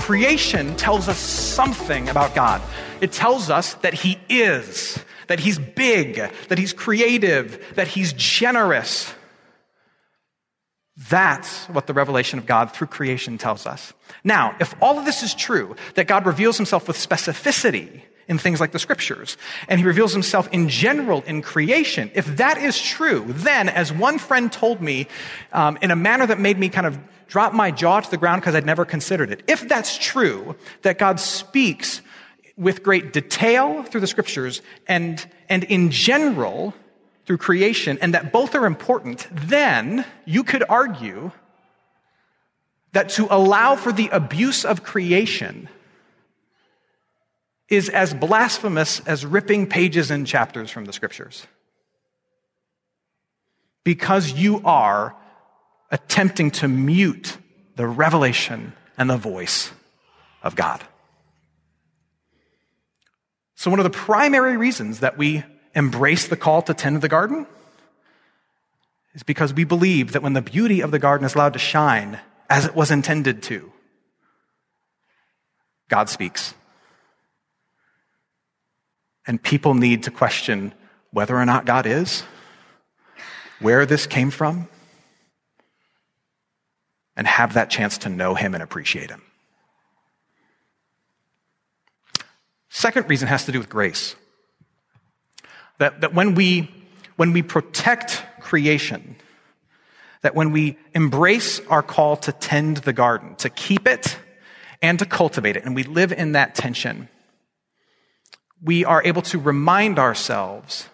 Creation 0.00 0.74
tells 0.76 1.08
us 1.08 1.18
something 1.18 2.08
about 2.08 2.34
God. 2.34 2.60
It 3.00 3.12
tells 3.12 3.50
us 3.50 3.74
that 3.74 3.94
He 3.94 4.18
is, 4.28 4.98
that 5.28 5.38
He's 5.38 5.58
big, 5.58 6.16
that 6.48 6.58
He's 6.58 6.72
creative, 6.72 7.74
that 7.76 7.86
He's 7.86 8.12
generous. 8.14 9.14
That's 11.08 11.66
what 11.66 11.86
the 11.86 11.94
revelation 11.94 12.38
of 12.38 12.46
God 12.46 12.72
through 12.72 12.88
creation 12.88 13.38
tells 13.38 13.66
us. 13.66 13.92
Now, 14.24 14.54
if 14.60 14.74
all 14.82 14.98
of 14.98 15.04
this 15.04 15.22
is 15.22 15.34
true, 15.34 15.76
that 15.94 16.06
God 16.06 16.26
reveals 16.26 16.56
himself 16.56 16.88
with 16.88 16.96
specificity 16.96 18.02
in 18.28 18.38
things 18.38 18.60
like 18.60 18.72
the 18.72 18.78
scriptures, 18.78 19.36
and 19.68 19.80
he 19.80 19.86
reveals 19.86 20.12
himself 20.12 20.48
in 20.52 20.68
general 20.68 21.22
in 21.22 21.40
creation, 21.40 22.10
if 22.14 22.26
that 22.36 22.58
is 22.58 22.80
true, 22.80 23.24
then, 23.28 23.68
as 23.68 23.92
one 23.92 24.18
friend 24.18 24.52
told 24.52 24.80
me, 24.80 25.06
um, 25.52 25.78
in 25.80 25.90
a 25.90 25.96
manner 25.96 26.26
that 26.26 26.38
made 26.38 26.58
me 26.58 26.68
kind 26.68 26.86
of 26.86 26.98
drop 27.30 27.54
my 27.54 27.70
jaw 27.70 28.00
to 28.00 28.10
the 28.10 28.16
ground 28.16 28.42
because 28.42 28.54
I'd 28.54 28.66
never 28.66 28.84
considered 28.84 29.30
it, 29.30 29.42
if 29.46 29.66
that's 29.68 29.96
true, 29.96 30.56
that 30.82 30.98
God 30.98 31.18
speaks 31.18 32.02
with 32.56 32.82
great 32.82 33.12
detail 33.12 33.84
through 33.84 34.02
the 34.02 34.06
scriptures 34.06 34.60
and, 34.86 35.24
and 35.48 35.64
in 35.64 35.90
general, 35.90 36.74
through 37.24 37.38
creation 37.38 37.96
and 38.02 38.14
that 38.14 38.32
both 38.32 38.56
are 38.56 38.66
important, 38.66 39.28
then 39.30 40.04
you 40.24 40.42
could 40.42 40.64
argue 40.68 41.30
that 42.92 43.08
to 43.10 43.28
allow 43.30 43.76
for 43.76 43.92
the 43.92 44.08
abuse 44.08 44.64
of 44.64 44.82
creation 44.82 45.68
is 47.68 47.88
as 47.88 48.12
blasphemous 48.12 48.98
as 49.06 49.24
ripping 49.24 49.68
pages 49.68 50.10
and 50.10 50.26
chapters 50.26 50.72
from 50.72 50.86
the 50.86 50.92
scriptures. 50.92 51.46
Because 53.84 54.32
you 54.32 54.60
are 54.64 55.14
attempting 55.90 56.50
to 56.50 56.68
mute 56.68 57.36
the 57.76 57.86
revelation 57.86 58.72
and 58.96 59.10
the 59.10 59.16
voice 59.16 59.72
of 60.42 60.54
God. 60.54 60.82
So, 63.56 63.70
one 63.70 63.78
of 63.78 63.84
the 63.84 63.90
primary 63.90 64.56
reasons 64.56 65.00
that 65.00 65.18
we 65.18 65.44
embrace 65.74 66.28
the 66.28 66.36
call 66.36 66.62
to 66.62 66.72
tend 66.72 67.02
the 67.02 67.08
garden 67.08 67.46
is 69.14 69.22
because 69.22 69.52
we 69.52 69.64
believe 69.64 70.12
that 70.12 70.22
when 70.22 70.32
the 70.32 70.40
beauty 70.40 70.80
of 70.80 70.92
the 70.92 70.98
garden 70.98 71.26
is 71.26 71.34
allowed 71.34 71.52
to 71.52 71.58
shine 71.58 72.18
as 72.48 72.64
it 72.64 72.74
was 72.74 72.90
intended 72.90 73.42
to, 73.44 73.70
God 75.88 76.08
speaks. 76.08 76.54
And 79.26 79.42
people 79.42 79.74
need 79.74 80.04
to 80.04 80.10
question 80.10 80.72
whether 81.10 81.36
or 81.36 81.44
not 81.44 81.66
God 81.66 81.84
is, 81.84 82.22
where 83.58 83.84
this 83.84 84.06
came 84.06 84.30
from, 84.30 84.69
and 87.20 87.28
have 87.28 87.52
that 87.52 87.68
chance 87.68 87.98
to 87.98 88.08
know 88.08 88.34
Him 88.34 88.54
and 88.54 88.62
appreciate 88.62 89.10
Him. 89.10 89.20
Second 92.70 93.10
reason 93.10 93.28
has 93.28 93.44
to 93.44 93.52
do 93.52 93.58
with 93.58 93.68
grace. 93.68 94.16
That, 95.76 96.00
that 96.00 96.14
when, 96.14 96.34
we, 96.34 96.70
when 97.16 97.34
we 97.34 97.42
protect 97.42 98.24
creation, 98.40 99.16
that 100.22 100.34
when 100.34 100.50
we 100.50 100.78
embrace 100.94 101.60
our 101.66 101.82
call 101.82 102.16
to 102.16 102.32
tend 102.32 102.78
the 102.78 102.94
garden, 102.94 103.34
to 103.36 103.50
keep 103.50 103.86
it 103.86 104.18
and 104.80 104.98
to 104.98 105.04
cultivate 105.04 105.58
it, 105.58 105.66
and 105.66 105.74
we 105.74 105.82
live 105.82 106.12
in 106.12 106.32
that 106.32 106.54
tension, 106.54 107.10
we 108.62 108.82
are 108.86 109.02
able 109.04 109.20
to 109.22 109.38
remind 109.38 109.98
ourselves 109.98 110.88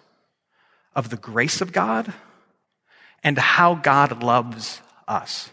of 0.93 1.09
the 1.09 1.15
grace 1.15 1.61
of 1.61 1.71
God 1.71 2.13
and 3.23 3.37
how 3.37 3.75
God 3.75 4.21
loves 4.21 4.81
us. 5.07 5.51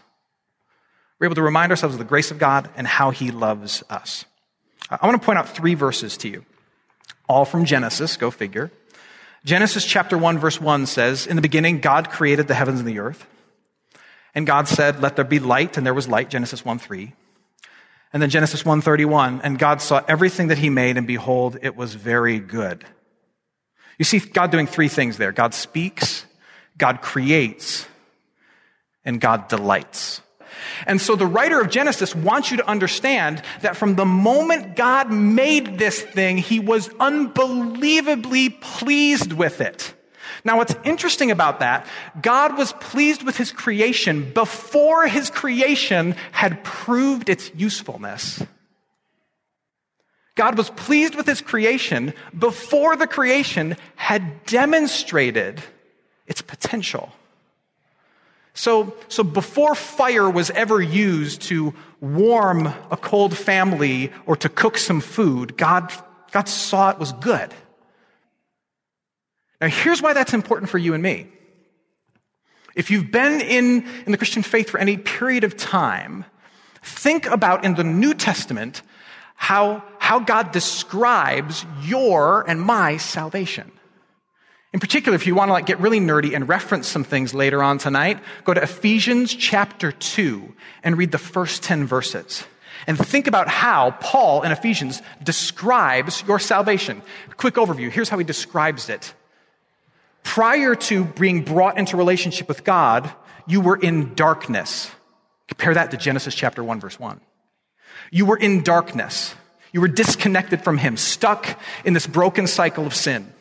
We're 1.19 1.27
able 1.27 1.35
to 1.35 1.41
remind 1.41 1.71
ourselves 1.71 1.95
of 1.95 1.99
the 1.99 2.05
grace 2.05 2.31
of 2.31 2.39
God 2.39 2.69
and 2.75 2.85
how 2.85 3.11
He 3.11 3.31
loves 3.31 3.83
us. 3.89 4.25
I 4.89 5.05
want 5.07 5.19
to 5.19 5.25
point 5.25 5.39
out 5.39 5.49
three 5.49 5.73
verses 5.73 6.17
to 6.17 6.29
you, 6.29 6.45
all 7.27 7.45
from 7.45 7.65
Genesis, 7.65 8.17
go 8.17 8.31
figure. 8.31 8.71
Genesis 9.43 9.85
chapter 9.85 10.17
1 10.17 10.39
verse 10.39 10.59
1 10.59 10.85
says, 10.85 11.27
In 11.27 11.35
the 11.35 11.41
beginning, 11.41 11.79
God 11.79 12.09
created 12.09 12.47
the 12.47 12.55
heavens 12.55 12.79
and 12.79 12.89
the 12.89 12.99
earth. 12.99 13.25
And 14.33 14.45
God 14.45 14.67
said, 14.67 15.01
Let 15.01 15.15
there 15.15 15.25
be 15.25 15.39
light, 15.39 15.77
and 15.77 15.85
there 15.85 15.93
was 15.93 16.07
light, 16.07 16.29
Genesis 16.29 16.65
1 16.65 16.79
3. 16.79 17.13
And 18.15 18.21
then 18.21 18.29
Genesis 18.29 18.63
1:31, 18.63 19.41
and 19.43 19.59
God 19.59 19.81
saw 19.81 20.01
everything 20.07 20.47
that 20.47 20.57
he 20.57 20.69
made, 20.69 20.95
and 20.95 21.05
behold, 21.05 21.57
it 21.61 21.75
was 21.75 21.95
very 21.95 22.39
good. 22.39 22.85
You 23.97 24.05
see 24.05 24.19
God 24.19 24.51
doing 24.51 24.67
three 24.67 24.87
things 24.87 25.17
there. 25.17 25.33
God 25.33 25.53
speaks, 25.53 26.25
God 26.77 27.01
creates, 27.01 27.85
and 29.03 29.19
God 29.19 29.49
delights. 29.49 30.21
And 30.85 31.01
so 31.01 31.15
the 31.15 31.27
writer 31.27 31.59
of 31.59 31.69
Genesis 31.69 32.15
wants 32.15 32.51
you 32.51 32.57
to 32.57 32.67
understand 32.67 33.41
that 33.61 33.77
from 33.77 33.95
the 33.95 34.05
moment 34.05 34.75
God 34.75 35.11
made 35.11 35.77
this 35.77 36.01
thing, 36.01 36.37
he 36.37 36.59
was 36.59 36.89
unbelievably 36.99 38.49
pleased 38.49 39.33
with 39.33 39.61
it. 39.61 39.93
Now, 40.43 40.57
what's 40.57 40.75
interesting 40.83 41.31
about 41.31 41.59
that, 41.61 41.87
God 42.21 42.57
was 42.57 42.71
pleased 42.73 43.23
with 43.23 43.35
his 43.35 43.51
creation 43.51 44.31
before 44.31 45.07
his 45.07 45.31
creation 45.31 46.15
had 46.31 46.63
proved 46.63 47.29
its 47.29 47.51
usefulness. 47.55 48.43
God 50.35 50.57
was 50.57 50.69
pleased 50.69 51.15
with 51.15 51.25
his 51.25 51.41
creation 51.41 52.13
before 52.37 52.95
the 52.95 53.07
creation 53.07 53.77
had 53.95 54.45
demonstrated 54.45 55.63
its 56.27 56.41
potential. 56.41 57.11
So, 58.55 58.95
so 59.09 59.21
before 59.23 59.75
fire 59.75 60.29
was 60.29 60.49
ever 60.49 60.81
used 60.81 61.41
to 61.43 61.73
warm 61.99 62.67
a 62.89 62.95
cold 62.95 63.37
family 63.37 64.13
or 64.25 64.37
to 64.37 64.47
cook 64.47 64.77
some 64.77 65.01
food, 65.01 65.57
God, 65.57 65.91
God 66.31 66.47
saw 66.47 66.89
it 66.89 66.97
was 66.97 67.11
good. 67.11 67.53
Now, 69.59 69.67
here's 69.67 70.01
why 70.01 70.13
that's 70.13 70.33
important 70.33 70.69
for 70.69 70.77
you 70.77 70.93
and 70.93 71.03
me. 71.03 71.27
If 72.75 72.89
you've 72.91 73.11
been 73.11 73.41
in, 73.41 73.85
in 74.05 74.11
the 74.13 74.17
Christian 74.17 74.41
faith 74.41 74.69
for 74.69 74.79
any 74.79 74.95
period 74.95 75.43
of 75.43 75.57
time, 75.57 76.23
think 76.81 77.25
about 77.27 77.65
in 77.65 77.75
the 77.75 77.83
New 77.83 78.13
Testament 78.13 78.81
how, 79.35 79.83
how 79.99 80.19
God 80.19 80.53
describes 80.53 81.65
your 81.83 82.49
and 82.49 82.61
my 82.61 82.95
salvation. 82.95 83.69
In 84.75 84.81
particular, 84.81 85.15
if 85.15 85.25
you 85.25 85.35
want 85.35 85.47
to 85.47 85.53
like 85.53 85.67
get 85.67 85.79
really 85.79 86.01
nerdy 86.01 86.35
and 86.35 86.49
reference 86.49 86.85
some 86.85 87.05
things 87.05 87.33
later 87.33 87.63
on 87.63 87.77
tonight, 87.77 88.19
go 88.43 88.53
to 88.53 88.61
Ephesians 88.61 89.33
chapter 89.33 89.93
2 89.93 90.53
and 90.83 90.97
read 90.97 91.13
the 91.13 91.17
first 91.17 91.63
10 91.63 91.85
verses. 91.85 92.43
And 92.85 92.97
think 92.97 93.27
about 93.27 93.47
how 93.47 93.91
Paul 94.01 94.41
in 94.41 94.51
Ephesians 94.51 95.01
describes 95.23 96.25
your 96.27 96.39
salvation. 96.39 97.01
Quick 97.37 97.53
overview. 97.53 97.89
Here's 97.89 98.09
how 98.09 98.17
he 98.17 98.25
describes 98.25 98.89
it. 98.89 99.13
Prior 100.23 100.75
to 100.75 101.05
being 101.05 101.45
brought 101.45 101.77
into 101.77 101.95
relationship 101.95 102.49
with 102.49 102.65
God, 102.65 103.09
you 103.47 103.61
were 103.61 103.77
in 103.77 104.13
darkness. 104.13 104.91
Compare 105.47 105.75
that 105.75 105.91
to 105.91 105.97
Genesis 105.97 106.35
chapter 106.35 106.61
1 106.61 106.81
verse 106.81 106.99
1. 106.99 107.21
You 108.11 108.25
were 108.25 108.37
in 108.37 108.61
darkness. 108.61 109.35
You 109.71 109.79
were 109.79 109.87
disconnected 109.87 110.65
from 110.65 110.77
Him, 110.77 110.97
stuck 110.97 111.57
in 111.85 111.93
this 111.93 112.07
broken 112.07 112.45
cycle 112.45 112.85
of 112.85 112.93
sin. 112.93 113.31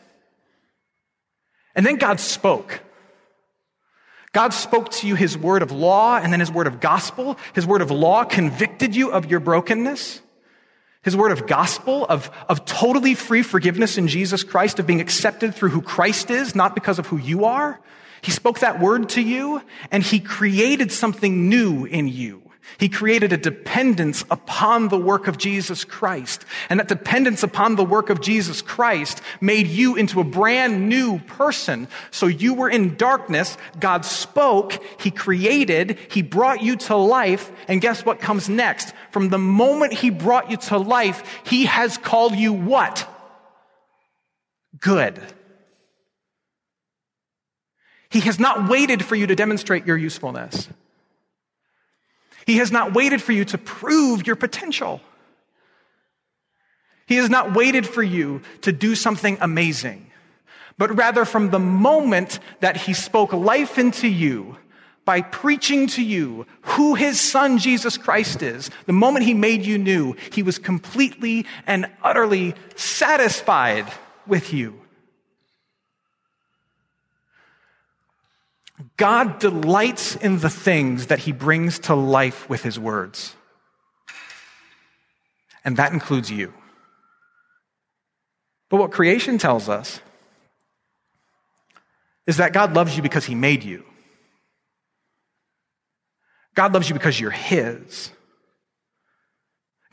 And 1.75 1.85
then 1.85 1.97
God 1.97 2.21
spoke. 2.21 2.81
God 4.33 4.53
spoke 4.53 4.91
to 4.93 5.07
you 5.07 5.15
his 5.15 5.39
word 5.39 5.63
of 5.63 5.71
law 5.71 6.19
and 6.19 6.33
then 6.33 6.41
his 6.41 6.51
word 6.51 6.67
of 6.67 6.81
gospel. 6.81 7.39
His 7.55 7.67
word 7.67 7.83
of 7.83 7.91
law 7.91 8.25
convicted 8.25 8.97
you 8.97 9.13
of 9.13 9.27
your 9.31 9.41
brokenness. 9.41 10.21
His 11.03 11.17
word 11.17 11.33
of 11.33 11.47
gospel, 11.47 12.07
of, 12.07 12.31
of 12.49 12.65
totally 12.65 13.15
free 13.15 13.43
forgiveness 13.43 13.99
in 13.99 14.09
Jesus 14.09 14.43
Christ, 14.43 14.79
of 14.79 14.87
being 14.87 15.01
accepted 15.01 15.55
through 15.55 15.69
who 15.69 15.83
Christ 15.83 16.31
is, 16.31 16.55
not 16.55 16.75
because 16.75 16.99
of 16.99 17.07
who 17.07 17.19
you 17.19 17.45
are. 17.45 17.79
He 18.23 18.31
spoke 18.31 18.61
that 18.61 18.81
word 18.81 19.11
to 19.11 19.21
you 19.21 19.61
and 19.91 20.03
he 20.03 20.19
created 20.19 20.91
something 20.91 21.49
new 21.49 21.85
in 21.85 22.09
you. 22.09 22.44
He 22.79 22.89
created 22.89 23.33
a 23.33 23.37
dependence 23.37 24.25
upon 24.31 24.89
the 24.89 24.99
work 24.99 25.29
of 25.29 25.39
Jesus 25.39 25.85
Christ. 25.85 26.45
And 26.69 26.81
that 26.81 26.89
dependence 26.89 27.43
upon 27.43 27.77
the 27.77 27.85
work 27.85 28.11
of 28.11 28.21
Jesus 28.21 28.63
Christ 28.63 29.23
made 29.41 29.67
you 29.67 29.97
into 29.97 30.21
a 30.21 30.25
brand 30.25 30.89
new 30.89 31.19
person. 31.21 31.89
So 32.11 32.27
you 32.27 32.55
were 32.55 32.69
in 32.69 32.97
darkness. 32.97 33.57
God 33.79 34.05
spoke. 34.05 34.83
He 35.01 35.11
created. 35.11 35.99
He 36.11 36.23
brought 36.23 36.63
you 36.63 36.77
to 36.77 36.97
life. 36.97 37.51
And 37.69 37.81
guess 37.81 38.05
what 38.05 38.21
comes 38.21 38.49
next? 38.49 38.93
From 39.11 39.29
the 39.29 39.39
moment 39.39 39.93
He 39.93 40.11
brought 40.11 40.51
you 40.51 40.57
to 40.57 40.79
life, 40.79 41.23
He 41.45 41.67
has 41.67 41.97
called 41.97 42.35
you 42.35 42.53
what? 42.53 43.09
Good. 44.81 45.21
He 48.11 48.21
has 48.21 48.39
not 48.39 48.69
waited 48.69 49.05
for 49.05 49.17
you 49.17 49.27
to 49.27 49.35
demonstrate 49.35 49.87
your 49.87 49.97
usefulness. 49.97 50.69
He 52.47 52.59
has 52.59 52.71
not 52.71 52.95
waited 52.95 53.23
for 53.23 53.33
you 53.33 53.45
to 53.47 53.59
prove 53.59 54.27
your 54.27 54.37
potential. 54.37 55.01
He 57.07 57.17
has 57.17 57.31
not 57.31 57.55
waited 57.55 57.87
for 57.87 58.03
you 58.03 58.43
to 58.63 58.73
do 58.73 58.95
something 58.95 59.37
amazing, 59.41 60.11
but 60.79 60.97
rather 60.97 61.25
from 61.25 61.51
the 61.51 61.59
moment 61.59 62.39
that 62.61 62.77
he 62.77 62.95
spoke 62.95 63.33
life 63.33 63.79
into 63.79 64.09
you 64.09 64.57
by 65.05 65.21
preaching 65.21 65.87
to 65.87 66.03
you 66.03 66.47
who 66.63 66.95
his 66.95 67.21
son 67.21 67.59
Jesus 67.59 67.99
Christ 67.99 68.43
is, 68.43 68.71
the 68.87 68.93
moment 68.93 69.27
he 69.27 69.35
made 69.35 69.67
you 69.67 69.77
new, 69.77 70.15
he 70.33 70.43
was 70.43 70.59
completely 70.59 71.45
and 71.67 71.91
utterly 72.03 72.55
satisfied 72.75 73.87
with 74.27 74.55
you. 74.55 74.81
God 78.97 79.39
delights 79.41 80.15
in 80.15 80.39
the 80.39 80.51
things 80.51 81.09
that 81.09 81.19
he 81.19 81.33
brings 81.33 81.81
to 81.81 81.95
life 81.95 82.49
with 82.49 82.63
his 82.63 82.79
words. 82.79 83.35
And 85.65 85.77
that 85.79 85.93
includes 85.93 86.31
you. 86.31 86.53
But 88.69 88.77
what 88.77 88.93
creation 88.93 89.39
tells 89.39 89.69
us 89.69 90.01
is 92.27 92.37
that 92.37 92.53
God 92.53 92.75
loves 92.75 92.97
you 92.97 93.03
because 93.03 93.25
he 93.25 93.35
made 93.35 93.65
you. 93.65 93.85
God 96.55 96.73
loves 96.73 96.89
you 96.89 96.95
because 96.95 97.19
you're 97.19 97.31
his. 97.31 98.11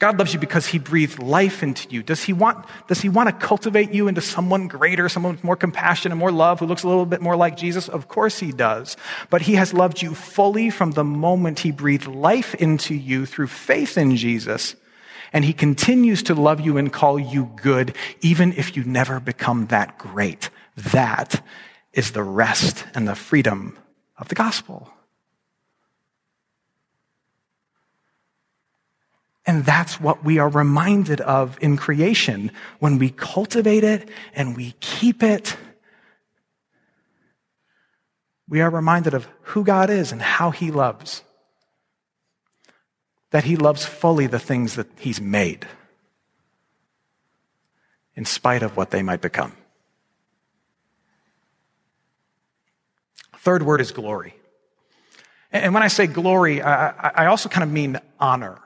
God 0.02 0.18
loves 0.18 0.34
you 0.34 0.40
because 0.40 0.66
he 0.66 0.80
breathed 0.80 1.22
life 1.22 1.62
into 1.62 1.88
you. 1.92 2.02
Does 2.02 2.24
he 2.24 2.34
want, 2.34 2.66
does 2.88 3.02
he 3.02 3.08
want 3.08 3.30
to 3.30 3.46
cultivate 3.46 3.92
you 3.92 4.08
into 4.08 4.20
someone 4.20 4.68
greater, 4.68 5.08
someone 5.08 5.34
with 5.34 5.44
more 5.44 5.56
compassion 5.56 6.12
and 6.12 6.18
more 6.18 6.32
love, 6.32 6.60
who 6.60 6.66
looks 6.66 6.82
a 6.82 6.88
little 6.88 7.06
bit 7.06 7.22
more 7.22 7.36
like 7.36 7.56
Jesus? 7.56 7.88
Of 7.88 8.08
course 8.08 8.40
he 8.40 8.52
does. 8.52 8.98
But 9.30 9.44
he 9.44 9.54
has 9.54 9.76
loved 9.76 10.02
you 10.02 10.16
fully 10.16 10.72
from 10.72 10.94
the 10.94 11.04
moment 11.04 11.60
he 11.60 11.70
breathed 11.70 12.08
life 12.08 12.56
into 12.56 12.96
you 12.96 13.28
through 13.28 13.46
faith 13.46 13.96
in 13.96 14.16
Jesus. 14.16 14.76
And 15.34 15.46
he 15.46 15.54
continues 15.54 16.24
to 16.24 16.34
love 16.34 16.62
you 16.62 16.78
and 16.78 16.92
call 16.92 17.20
you 17.20 17.52
good, 17.56 17.96
even 18.22 18.54
if 18.54 18.76
you 18.76 18.84
never 18.84 19.20
become 19.20 19.68
that 19.68 20.00
great. 20.00 20.50
That 20.78 21.46
is 21.94 22.14
the 22.14 22.24
rest 22.24 22.86
and 22.96 23.08
the 23.08 23.14
freedom 23.14 23.78
of 24.18 24.30
the 24.30 24.36
gospel. 24.36 24.92
And 29.46 29.66
that's 29.66 30.00
what 30.00 30.24
we 30.24 30.38
are 30.38 30.50
reminded 30.50 31.20
of 31.22 31.58
in 31.62 31.76
creation 31.76 32.52
when 32.80 33.00
we 33.00 33.10
cultivate 33.10 33.84
it 33.84 34.08
and 34.34 34.56
we 34.56 34.76
keep 34.80 35.24
it. 35.24 35.58
We 38.48 38.62
are 38.62 38.70
reminded 38.70 39.14
of 39.14 39.28
who 39.42 39.64
God 39.64 39.90
is 39.90 40.12
and 40.12 40.22
how 40.22 40.52
He 40.52 40.70
loves. 40.72 41.24
That 43.32 43.46
He 43.46 43.56
loves 43.56 43.86
fully 43.86 44.28
the 44.28 44.40
things 44.40 44.76
that 44.76 44.88
He's 45.00 45.20
made, 45.20 45.66
in 48.16 48.26
spite 48.26 48.62
of 48.62 48.78
what 48.78 48.92
they 48.92 49.02
might 49.02 49.22
become. 49.22 49.54
Third 53.40 53.64
word 53.64 53.82
is 53.82 53.92
glory. 53.92 54.36
And 55.52 55.74
when 55.74 55.82
I 55.82 55.88
say 55.88 56.06
glory, 56.06 56.62
I 56.62 57.26
also 57.26 57.50
kind 57.50 57.64
of 57.64 57.72
mean 57.72 58.00
honor. 58.20 58.60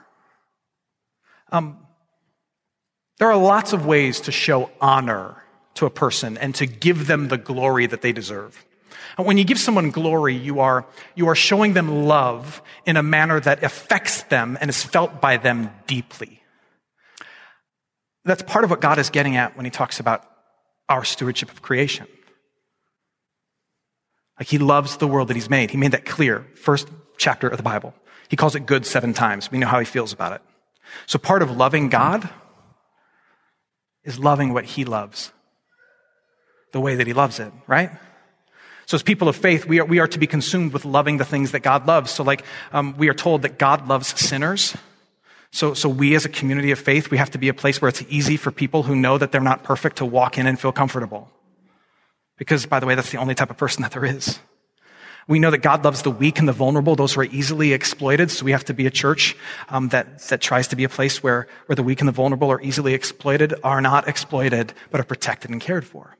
Um, 1.51 1.79
there 3.17 3.29
are 3.29 3.37
lots 3.37 3.73
of 3.73 3.85
ways 3.85 4.21
to 4.21 4.31
show 4.31 4.69
honor 4.81 5.41
to 5.75 5.85
a 5.85 5.89
person 5.89 6.37
and 6.37 6.53
to 6.55 6.65
give 6.65 7.07
them 7.07 7.27
the 7.27 7.37
glory 7.37 7.85
that 7.85 8.01
they 8.01 8.11
deserve. 8.11 8.65
And 9.17 9.25
when 9.25 9.37
you 9.37 9.45
give 9.45 9.59
someone 9.59 9.91
glory, 9.91 10.35
you 10.35 10.59
are, 10.59 10.85
you 11.15 11.27
are 11.27 11.35
showing 11.35 11.73
them 11.73 12.05
love 12.05 12.61
in 12.85 12.97
a 12.97 13.03
manner 13.03 13.39
that 13.39 13.63
affects 13.63 14.23
them 14.23 14.57
and 14.59 14.69
is 14.69 14.83
felt 14.83 15.21
by 15.21 15.37
them 15.37 15.71
deeply. 15.87 16.41
That's 18.25 18.41
part 18.41 18.63
of 18.65 18.71
what 18.71 18.81
God 18.81 18.97
is 18.97 19.09
getting 19.09 19.37
at 19.37 19.55
when 19.55 19.65
he 19.65 19.71
talks 19.71 19.99
about 19.99 20.29
our 20.89 21.03
stewardship 21.03 21.51
of 21.51 21.61
creation. 21.61 22.07
Like 24.39 24.47
he 24.47 24.57
loves 24.57 24.97
the 24.97 25.07
world 25.07 25.29
that 25.29 25.35
he's 25.35 25.49
made. 25.49 25.71
He 25.71 25.77
made 25.77 25.91
that 25.91 26.05
clear. 26.05 26.45
First 26.55 26.89
chapter 27.17 27.47
of 27.47 27.57
the 27.57 27.63
Bible. 27.63 27.93
He 28.27 28.35
calls 28.35 28.55
it 28.55 28.65
good 28.65 28.85
seven 28.85 29.13
times. 29.13 29.51
We 29.51 29.59
know 29.59 29.67
how 29.67 29.79
he 29.79 29.85
feels 29.85 30.11
about 30.11 30.33
it. 30.33 30.41
So 31.05 31.19
part 31.19 31.41
of 31.41 31.51
loving 31.51 31.89
God 31.89 32.29
is 34.03 34.19
loving 34.19 34.53
what 34.53 34.65
he 34.65 34.85
loves, 34.85 35.31
the 36.71 36.79
way 36.79 36.95
that 36.95 37.07
he 37.07 37.13
loves 37.13 37.39
it, 37.39 37.51
right? 37.67 37.91
So 38.85 38.95
as 38.95 39.03
people 39.03 39.27
of 39.27 39.35
faith, 39.35 39.65
we 39.65 39.79
are, 39.79 39.85
we 39.85 39.99
are 39.99 40.07
to 40.07 40.19
be 40.19 40.27
consumed 40.27 40.71
with 40.71 40.85
loving 40.85 41.17
the 41.17 41.25
things 41.25 41.51
that 41.51 41.61
God 41.61 41.87
loves. 41.87 42.11
So 42.11 42.23
like, 42.23 42.43
um, 42.71 42.95
we 42.97 43.09
are 43.09 43.13
told 43.13 43.41
that 43.41 43.57
God 43.57 43.87
loves 43.87 44.19
sinners. 44.19 44.75
So, 45.51 45.73
so 45.73 45.89
we 45.89 46.15
as 46.15 46.25
a 46.25 46.29
community 46.29 46.71
of 46.71 46.79
faith, 46.79 47.09
we 47.09 47.17
have 47.17 47.31
to 47.31 47.37
be 47.37 47.47
a 47.47 47.53
place 47.53 47.81
where 47.81 47.89
it's 47.89 48.03
easy 48.09 48.37
for 48.37 48.51
people 48.51 48.83
who 48.83 48.95
know 48.95 49.17
that 49.17 49.31
they're 49.31 49.41
not 49.41 49.63
perfect 49.63 49.97
to 49.97 50.05
walk 50.05 50.37
in 50.37 50.45
and 50.45 50.59
feel 50.59 50.71
comfortable. 50.71 51.31
Because, 52.37 52.65
by 52.65 52.79
the 52.79 52.85
way, 52.85 52.93
that's 52.93 53.11
the 53.11 53.17
only 53.17 53.33
type 53.33 53.49
of 53.49 53.57
person 53.57 53.81
that 53.81 53.91
there 53.91 54.05
is. 54.05 54.39
We 55.27 55.39
know 55.39 55.49
that 55.49 55.59
God 55.59 55.83
loves 55.83 56.03
the 56.03 56.11
weak 56.11 56.37
and 56.37 56.47
the 56.47 56.53
vulnerable, 56.53 56.95
those 56.95 57.13
who 57.13 57.21
are 57.21 57.25
easily 57.25 57.73
exploited. 57.73 58.29
So 58.29 58.45
we 58.45 58.51
have 58.51 58.65
to 58.65 58.75
be 58.75 58.85
a 58.85 58.91
church 58.91 59.35
um, 59.69 59.89
that, 59.89 60.19
that 60.27 60.39
tries 60.39 60.67
to 60.67 60.75
be 60.75 60.83
a 60.83 60.89
place 60.89 61.23
where, 61.23 61.47
where 61.65 61.75
the 61.75 61.81
weak 61.81 61.99
and 61.99 62.07
the 62.07 62.13
vulnerable 62.13 62.51
are 62.51 62.61
easily 62.61 62.93
exploited, 62.93 63.55
are 63.63 63.81
not 63.81 64.07
exploited, 64.07 64.73
but 64.91 65.01
are 65.01 65.05
protected 65.05 65.49
and 65.49 65.59
cared 65.59 65.85
for. 65.85 66.15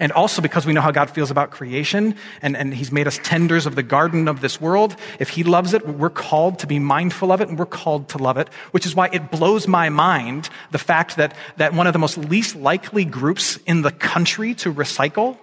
And 0.00 0.10
also 0.10 0.42
because 0.42 0.66
we 0.66 0.72
know 0.72 0.80
how 0.80 0.90
God 0.90 1.10
feels 1.10 1.30
about 1.30 1.52
creation 1.52 2.16
and, 2.42 2.56
and 2.56 2.74
He's 2.74 2.90
made 2.90 3.06
us 3.06 3.20
tenders 3.22 3.64
of 3.64 3.76
the 3.76 3.84
garden 3.84 4.26
of 4.26 4.40
this 4.40 4.60
world. 4.60 4.96
If 5.20 5.28
He 5.28 5.44
loves 5.44 5.72
it, 5.72 5.86
we're 5.86 6.10
called 6.10 6.58
to 6.58 6.66
be 6.66 6.80
mindful 6.80 7.30
of 7.30 7.40
it 7.40 7.48
and 7.48 7.56
we're 7.56 7.66
called 7.66 8.08
to 8.08 8.18
love 8.18 8.38
it, 8.38 8.48
which 8.72 8.86
is 8.86 8.96
why 8.96 9.08
it 9.12 9.30
blows 9.30 9.68
my 9.68 9.88
mind 9.88 10.50
the 10.72 10.78
fact 10.78 11.16
that, 11.16 11.34
that 11.58 11.74
one 11.74 11.86
of 11.86 11.92
the 11.92 12.00
most 12.00 12.18
least 12.18 12.56
likely 12.56 13.04
groups 13.04 13.56
in 13.66 13.82
the 13.82 13.92
country 13.92 14.54
to 14.56 14.74
recycle 14.74 15.38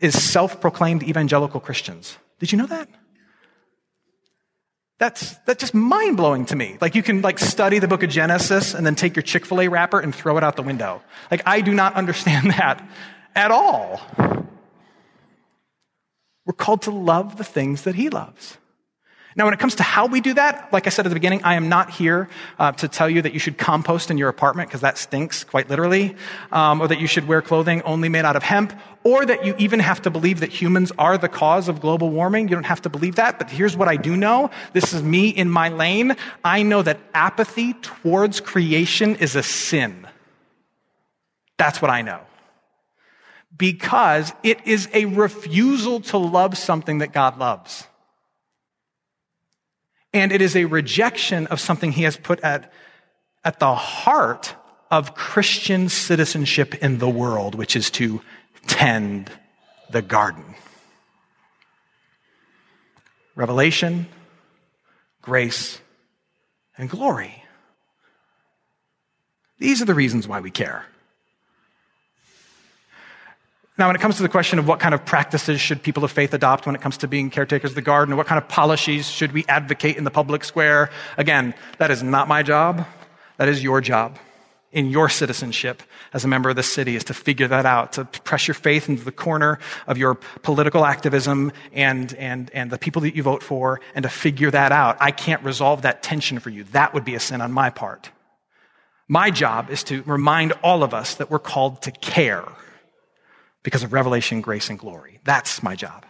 is 0.00 0.22
self 0.22 0.60
proclaimed 0.60 1.02
evangelical 1.02 1.60
Christians. 1.60 2.16
Did 2.38 2.52
you 2.52 2.58
know 2.58 2.66
that? 2.66 2.88
That's, 4.98 5.36
that's 5.44 5.60
just 5.60 5.74
mind 5.74 6.16
blowing 6.16 6.46
to 6.46 6.56
me. 6.56 6.78
Like 6.80 6.94
you 6.94 7.02
can 7.02 7.20
like 7.20 7.38
study 7.38 7.78
the 7.78 7.88
book 7.88 8.02
of 8.02 8.08
Genesis 8.08 8.72
and 8.72 8.86
then 8.86 8.94
take 8.94 9.14
your 9.14 9.22
Chick-fil-A 9.22 9.68
wrapper 9.68 10.00
and 10.00 10.14
throw 10.14 10.38
it 10.38 10.44
out 10.44 10.56
the 10.56 10.62
window. 10.62 11.02
Like 11.30 11.42
I 11.44 11.60
do 11.60 11.74
not 11.74 11.94
understand 11.94 12.50
that 12.52 12.86
at 13.34 13.50
all. 13.50 14.00
We're 16.46 16.54
called 16.54 16.82
to 16.82 16.90
love 16.90 17.36
the 17.36 17.44
things 17.44 17.82
that 17.82 17.94
he 17.94 18.08
loves. 18.08 18.56
Now, 19.36 19.44
when 19.44 19.52
it 19.52 19.60
comes 19.60 19.74
to 19.74 19.82
how 19.82 20.06
we 20.06 20.22
do 20.22 20.32
that, 20.32 20.72
like 20.72 20.86
I 20.86 20.90
said 20.90 21.04
at 21.04 21.10
the 21.10 21.14
beginning, 21.14 21.44
I 21.44 21.56
am 21.56 21.68
not 21.68 21.90
here 21.90 22.30
uh, 22.58 22.72
to 22.72 22.88
tell 22.88 23.08
you 23.10 23.20
that 23.20 23.34
you 23.34 23.38
should 23.38 23.58
compost 23.58 24.10
in 24.10 24.16
your 24.16 24.30
apartment 24.30 24.70
because 24.70 24.80
that 24.80 24.96
stinks, 24.96 25.44
quite 25.44 25.68
literally, 25.68 26.16
um, 26.52 26.80
or 26.80 26.88
that 26.88 27.00
you 27.00 27.06
should 27.06 27.28
wear 27.28 27.42
clothing 27.42 27.82
only 27.82 28.08
made 28.08 28.24
out 28.24 28.34
of 28.34 28.42
hemp, 28.42 28.72
or 29.04 29.26
that 29.26 29.44
you 29.44 29.54
even 29.58 29.78
have 29.78 30.00
to 30.02 30.10
believe 30.10 30.40
that 30.40 30.50
humans 30.50 30.90
are 30.98 31.18
the 31.18 31.28
cause 31.28 31.68
of 31.68 31.82
global 31.82 32.08
warming. 32.08 32.48
You 32.48 32.54
don't 32.54 32.64
have 32.64 32.80
to 32.82 32.88
believe 32.88 33.16
that, 33.16 33.38
but 33.38 33.50
here's 33.50 33.76
what 33.76 33.88
I 33.88 33.96
do 33.96 34.16
know. 34.16 34.50
This 34.72 34.94
is 34.94 35.02
me 35.02 35.28
in 35.28 35.50
my 35.50 35.68
lane. 35.68 36.16
I 36.42 36.62
know 36.62 36.80
that 36.80 36.98
apathy 37.12 37.74
towards 37.74 38.40
creation 38.40 39.16
is 39.16 39.36
a 39.36 39.42
sin. 39.42 40.08
That's 41.58 41.82
what 41.82 41.90
I 41.90 42.00
know 42.00 42.20
because 43.58 44.32
it 44.42 44.66
is 44.66 44.88
a 44.92 45.06
refusal 45.06 46.00
to 46.00 46.18
love 46.18 46.58
something 46.58 46.98
that 46.98 47.12
God 47.12 47.38
loves. 47.38 47.86
And 50.16 50.32
it 50.32 50.40
is 50.40 50.56
a 50.56 50.64
rejection 50.64 51.46
of 51.48 51.60
something 51.60 51.92
he 51.92 52.04
has 52.04 52.16
put 52.16 52.40
at, 52.40 52.72
at 53.44 53.58
the 53.58 53.74
heart 53.74 54.54
of 54.90 55.14
Christian 55.14 55.90
citizenship 55.90 56.74
in 56.76 56.96
the 56.96 57.08
world, 57.08 57.54
which 57.54 57.76
is 57.76 57.90
to 57.90 58.22
tend 58.66 59.30
the 59.90 60.00
garden. 60.00 60.54
Revelation, 63.34 64.06
grace, 65.20 65.82
and 66.78 66.88
glory. 66.88 67.44
These 69.58 69.82
are 69.82 69.86
the 69.86 69.94
reasons 69.94 70.26
why 70.26 70.40
we 70.40 70.50
care. 70.50 70.86
Now, 73.78 73.88
when 73.88 73.96
it 73.96 74.00
comes 74.00 74.16
to 74.16 74.22
the 74.22 74.28
question 74.30 74.58
of 74.58 74.66
what 74.66 74.80
kind 74.80 74.94
of 74.94 75.04
practices 75.04 75.60
should 75.60 75.82
people 75.82 76.02
of 76.02 76.10
faith 76.10 76.32
adopt 76.32 76.64
when 76.64 76.74
it 76.74 76.80
comes 76.80 76.96
to 76.98 77.08
being 77.08 77.28
caretakers 77.28 77.72
of 77.72 77.74
the 77.74 77.82
garden, 77.82 78.16
what 78.16 78.26
kind 78.26 78.38
of 78.38 78.48
policies 78.48 79.10
should 79.10 79.32
we 79.32 79.44
advocate 79.48 79.98
in 79.98 80.04
the 80.04 80.10
public 80.10 80.44
square, 80.44 80.90
again, 81.18 81.52
that 81.78 81.90
is 81.90 82.02
not 82.02 82.26
my 82.26 82.42
job. 82.42 82.86
That 83.36 83.48
is 83.48 83.62
your 83.62 83.82
job 83.82 84.18
in 84.72 84.90
your 84.90 85.08
citizenship 85.08 85.82
as 86.12 86.24
a 86.24 86.28
member 86.28 86.50
of 86.50 86.56
the 86.56 86.62
city 86.62 86.96
is 86.96 87.04
to 87.04 87.14
figure 87.14 87.48
that 87.48 87.64
out, 87.64 87.92
to 87.92 88.04
press 88.04 88.48
your 88.48 88.54
faith 88.54 88.88
into 88.88 89.04
the 89.04 89.12
corner 89.12 89.58
of 89.86 89.96
your 89.96 90.16
political 90.42 90.84
activism 90.84 91.52
and, 91.72 92.14
and, 92.14 92.50
and 92.52 92.70
the 92.70 92.78
people 92.78 93.02
that 93.02 93.14
you 93.14 93.22
vote 93.22 93.42
for 93.42 93.80
and 93.94 94.02
to 94.02 94.08
figure 94.08 94.50
that 94.50 94.72
out. 94.72 94.96
I 95.00 95.12
can't 95.12 95.42
resolve 95.42 95.82
that 95.82 96.02
tension 96.02 96.38
for 96.38 96.50
you. 96.50 96.64
That 96.64 96.94
would 96.94 97.04
be 97.04 97.14
a 97.14 97.20
sin 97.20 97.40
on 97.40 97.52
my 97.52 97.70
part. 97.70 98.10
My 99.08 99.30
job 99.30 99.70
is 99.70 99.82
to 99.84 100.02
remind 100.02 100.52
all 100.62 100.82
of 100.82 100.92
us 100.92 101.14
that 101.16 101.30
we're 101.30 101.38
called 101.38 101.82
to 101.82 101.90
care 101.90 102.44
because 103.66 103.82
of 103.82 103.92
revelation, 103.92 104.40
grace, 104.40 104.70
and 104.70 104.78
glory. 104.78 105.18
That's 105.24 105.60
my 105.60 105.74
job. 105.74 106.06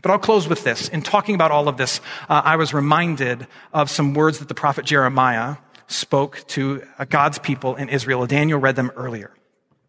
But 0.00 0.10
I'll 0.10 0.18
close 0.18 0.48
with 0.48 0.64
this. 0.64 0.88
In 0.88 1.02
talking 1.02 1.34
about 1.34 1.50
all 1.50 1.68
of 1.68 1.76
this, 1.76 2.00
uh, 2.30 2.40
I 2.42 2.56
was 2.56 2.72
reminded 2.72 3.46
of 3.74 3.90
some 3.90 4.14
words 4.14 4.38
that 4.38 4.48
the 4.48 4.54
prophet 4.54 4.86
Jeremiah 4.86 5.56
spoke 5.86 6.42
to 6.48 6.82
uh, 6.98 7.04
God's 7.04 7.38
people 7.38 7.76
in 7.76 7.90
Israel. 7.90 8.26
Daniel 8.26 8.58
read 8.58 8.74
them 8.74 8.90
earlier. 8.96 9.30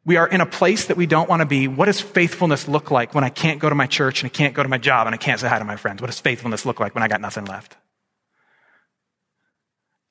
We 0.03 0.17
are 0.17 0.27
in 0.27 0.41
a 0.41 0.45
place 0.45 0.87
that 0.87 0.97
we 0.97 1.05
don't 1.05 1.29
want 1.29 1.39
to 1.39 1.45
be. 1.45 1.69
What 1.69 1.85
does 1.85 2.01
faithfulness 2.01 2.67
look 2.67 2.91
like 2.91 3.15
when 3.15 3.23
I 3.23 3.29
can't 3.29 3.61
go 3.61 3.69
to 3.69 3.75
my 3.75 3.87
church 3.87 4.21
and 4.21 4.29
I 4.29 4.35
can't 4.35 4.53
go 4.53 4.61
to 4.61 4.67
my 4.67 4.77
job 4.77 5.07
and 5.07 5.13
I 5.13 5.17
can't 5.17 5.39
say 5.39 5.47
hi 5.47 5.57
to 5.57 5.63
my 5.63 5.77
friends? 5.77 6.01
What 6.01 6.07
does 6.07 6.19
faithfulness 6.19 6.65
look 6.65 6.81
like 6.81 6.95
when 6.95 7.03
I 7.03 7.07
got 7.07 7.21
nothing 7.21 7.45
left? 7.45 7.77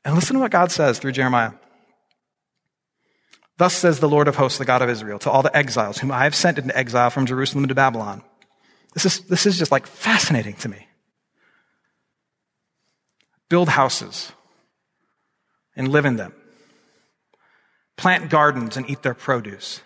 And 0.06 0.14
listen 0.14 0.36
to 0.36 0.40
what 0.40 0.52
God 0.52 0.72
says 0.72 0.98
through 0.98 1.12
Jeremiah. 1.12 1.52
Thus 3.58 3.74
says 3.74 3.98
the 3.98 4.08
Lord 4.08 4.28
of 4.28 4.36
hosts, 4.36 4.58
the 4.58 4.64
God 4.64 4.82
of 4.82 4.88
Israel, 4.88 5.18
to 5.18 5.30
all 5.30 5.42
the 5.42 5.54
exiles 5.54 5.98
whom 5.98 6.12
I 6.12 6.24
have 6.24 6.34
sent 6.34 6.58
into 6.58 6.76
exile 6.76 7.10
from 7.10 7.26
Jerusalem 7.26 7.66
to 7.66 7.74
Babylon. 7.74 8.22
This 8.94 9.04
is, 9.04 9.20
this 9.22 9.46
is 9.46 9.58
just 9.58 9.72
like 9.72 9.86
fascinating 9.86 10.54
to 10.56 10.68
me. 10.68 10.86
Build 13.48 13.68
houses 13.68 14.32
and 15.74 15.88
live 15.88 16.04
in 16.04 16.16
them. 16.16 16.32
Plant 17.96 18.30
gardens 18.30 18.76
and 18.76 18.88
eat 18.88 19.02
their 19.02 19.14
produce. 19.14 19.80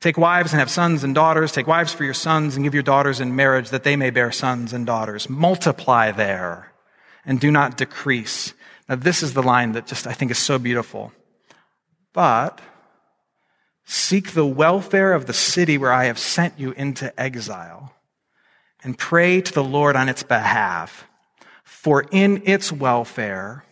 Take 0.00 0.16
wives 0.16 0.52
and 0.52 0.60
have 0.60 0.70
sons 0.70 1.02
and 1.02 1.12
daughters. 1.12 1.50
Take 1.50 1.66
wives 1.66 1.92
for 1.92 2.04
your 2.04 2.14
sons 2.14 2.54
and 2.54 2.64
give 2.64 2.74
your 2.74 2.82
daughters 2.84 3.20
in 3.20 3.34
marriage 3.34 3.70
that 3.70 3.82
they 3.82 3.96
may 3.96 4.10
bear 4.10 4.30
sons 4.30 4.72
and 4.72 4.86
daughters. 4.86 5.28
Multiply 5.28 6.12
there 6.12 6.72
and 7.26 7.40
do 7.40 7.50
not 7.50 7.76
decrease. 7.76 8.54
Now, 8.88 8.94
this 8.94 9.24
is 9.24 9.34
the 9.34 9.42
line 9.42 9.72
that 9.72 9.86
just 9.86 10.06
I 10.06 10.12
think 10.12 10.30
is 10.30 10.38
so 10.38 10.58
beautiful 10.58 11.10
but 12.14 12.62
seek 13.84 14.32
the 14.32 14.46
welfare 14.46 15.12
of 15.12 15.26
the 15.26 15.34
city 15.34 15.76
where 15.76 15.92
I 15.92 16.06
have 16.06 16.18
sent 16.18 16.58
you 16.58 16.72
into 16.72 17.12
exile 17.20 17.94
and 18.82 18.96
pray 18.96 19.42
to 19.42 19.52
the 19.52 19.64
Lord 19.64 19.96
on 19.96 20.08
its 20.08 20.22
behalf. 20.22 21.06
For 21.62 22.06
in 22.10 22.42
its 22.46 22.72
welfare, 22.72 23.64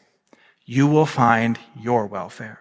you 0.66 0.86
will 0.86 1.06
find 1.06 1.58
your 1.80 2.06
welfare. 2.06 2.58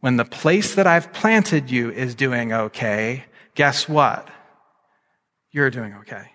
When 0.00 0.16
the 0.16 0.24
place 0.24 0.74
that 0.74 0.86
I've 0.86 1.12
planted 1.12 1.70
you 1.70 1.90
is 1.90 2.14
doing 2.14 2.52
okay, 2.52 3.24
guess 3.54 3.88
what? 3.88 4.28
You're 5.52 5.70
doing 5.70 5.94
okay. 6.00 6.30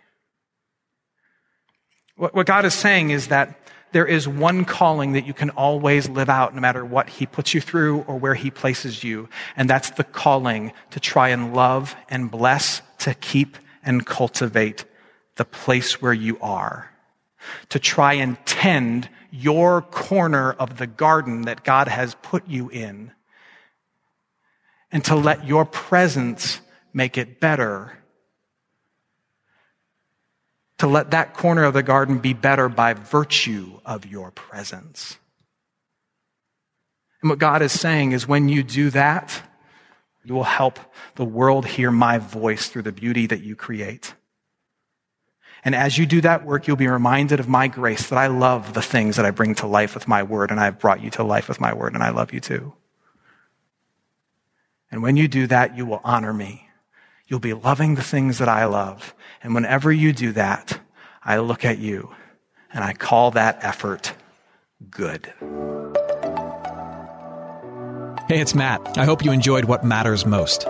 What 2.15 2.45
God 2.45 2.65
is 2.65 2.73
saying 2.73 3.09
is 3.09 3.27
that 3.27 3.57
there 3.91 4.05
is 4.05 4.27
one 4.27 4.65
calling 4.65 5.13
that 5.13 5.25
you 5.25 5.33
can 5.33 5.49
always 5.51 6.07
live 6.09 6.29
out 6.29 6.55
no 6.55 6.61
matter 6.61 6.85
what 6.85 7.09
he 7.09 7.25
puts 7.25 7.53
you 7.53 7.61
through 7.61 8.01
or 8.01 8.17
where 8.17 8.35
he 8.35 8.49
places 8.49 9.03
you. 9.03 9.27
And 9.55 9.69
that's 9.69 9.91
the 9.91 10.03
calling 10.03 10.71
to 10.91 10.99
try 10.99 11.29
and 11.29 11.53
love 11.53 11.95
and 12.09 12.31
bless, 12.31 12.81
to 12.99 13.13
keep 13.13 13.57
and 13.83 14.05
cultivate 14.05 14.85
the 15.35 15.45
place 15.45 16.01
where 16.01 16.13
you 16.13 16.37
are. 16.41 16.91
To 17.69 17.79
try 17.79 18.13
and 18.13 18.37
tend 18.45 19.09
your 19.31 19.81
corner 19.81 20.51
of 20.53 20.77
the 20.77 20.87
garden 20.87 21.43
that 21.43 21.63
God 21.63 21.87
has 21.87 22.15
put 22.21 22.47
you 22.47 22.69
in. 22.69 23.11
And 24.91 25.03
to 25.05 25.15
let 25.15 25.47
your 25.47 25.65
presence 25.65 26.61
make 26.93 27.17
it 27.17 27.39
better 27.39 28.00
to 30.81 30.87
let 30.87 31.11
that 31.11 31.35
corner 31.35 31.63
of 31.63 31.75
the 31.75 31.83
garden 31.83 32.17
be 32.17 32.33
better 32.33 32.67
by 32.67 32.95
virtue 32.95 33.79
of 33.85 34.03
your 34.03 34.31
presence. 34.31 35.15
And 37.21 37.29
what 37.29 37.37
God 37.37 37.61
is 37.61 37.71
saying 37.71 38.13
is 38.13 38.27
when 38.27 38.49
you 38.49 38.63
do 38.63 38.89
that, 38.89 39.43
you 40.23 40.33
will 40.33 40.43
help 40.43 40.79
the 41.17 41.23
world 41.23 41.67
hear 41.67 41.91
my 41.91 42.17
voice 42.17 42.67
through 42.67 42.81
the 42.81 42.91
beauty 42.91 43.27
that 43.27 43.43
you 43.43 43.55
create. 43.55 44.15
And 45.63 45.75
as 45.75 45.99
you 45.99 46.07
do 46.07 46.19
that 46.21 46.47
work, 46.47 46.65
you'll 46.65 46.77
be 46.77 46.87
reminded 46.87 47.39
of 47.39 47.47
my 47.47 47.67
grace 47.67 48.09
that 48.09 48.17
I 48.17 48.25
love 48.25 48.73
the 48.73 48.81
things 48.81 49.17
that 49.17 49.25
I 49.25 49.29
bring 49.29 49.53
to 49.55 49.67
life 49.67 49.93
with 49.93 50.07
my 50.07 50.23
word, 50.23 50.49
and 50.49 50.59
I've 50.59 50.79
brought 50.79 51.03
you 51.03 51.11
to 51.11 51.23
life 51.23 51.47
with 51.47 51.61
my 51.61 51.75
word, 51.75 51.93
and 51.93 52.01
I 52.01 52.09
love 52.09 52.33
you 52.33 52.39
too. 52.39 52.73
And 54.89 55.03
when 55.03 55.15
you 55.15 55.27
do 55.27 55.45
that, 55.45 55.77
you 55.77 55.85
will 55.85 56.01
honor 56.03 56.33
me. 56.33 56.70
You'll 57.31 57.39
be 57.39 57.53
loving 57.53 57.95
the 57.95 58.03
things 58.03 58.39
that 58.39 58.49
I 58.49 58.65
love. 58.65 59.15
And 59.41 59.55
whenever 59.55 59.89
you 59.89 60.11
do 60.11 60.33
that, 60.33 60.77
I 61.23 61.37
look 61.37 61.63
at 61.63 61.77
you 61.77 62.13
and 62.73 62.83
I 62.83 62.91
call 62.91 63.31
that 63.31 63.63
effort 63.63 64.13
good. 64.89 65.27
Hey, 68.27 68.41
it's 68.41 68.53
Matt. 68.53 68.97
I 68.97 69.05
hope 69.05 69.23
you 69.23 69.31
enjoyed 69.31 69.63
what 69.63 69.85
matters 69.85 70.25
most. 70.25 70.67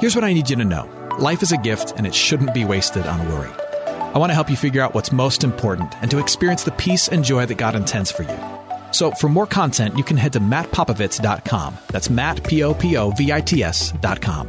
Here's 0.00 0.16
what 0.16 0.24
I 0.24 0.32
need 0.32 0.50
you 0.50 0.56
to 0.56 0.64
know 0.64 0.90
life 1.20 1.44
is 1.44 1.52
a 1.52 1.56
gift 1.56 1.92
and 1.96 2.04
it 2.08 2.14
shouldn't 2.14 2.54
be 2.54 2.64
wasted 2.64 3.06
on 3.06 3.28
worry. 3.28 3.52
I 3.86 4.18
want 4.18 4.30
to 4.30 4.34
help 4.34 4.50
you 4.50 4.56
figure 4.56 4.82
out 4.82 4.94
what's 4.94 5.12
most 5.12 5.44
important 5.44 5.94
and 6.02 6.10
to 6.10 6.18
experience 6.18 6.64
the 6.64 6.72
peace 6.72 7.06
and 7.06 7.22
joy 7.22 7.46
that 7.46 7.54
God 7.56 7.76
intends 7.76 8.10
for 8.10 8.24
you. 8.24 8.38
So, 8.90 9.12
for 9.12 9.28
more 9.28 9.46
content, 9.46 9.96
you 9.96 10.02
can 10.02 10.16
head 10.16 10.32
to 10.32 10.40
mattpopovits.com. 10.40 11.78
That's 11.92 12.10
Matt, 12.10 12.42
P 12.42 12.64
O 12.64 12.74
P 12.74 12.96
O 12.96 13.12
V 13.12 13.32
I 13.32 13.40
T 13.40 13.62
S.com. 13.62 14.48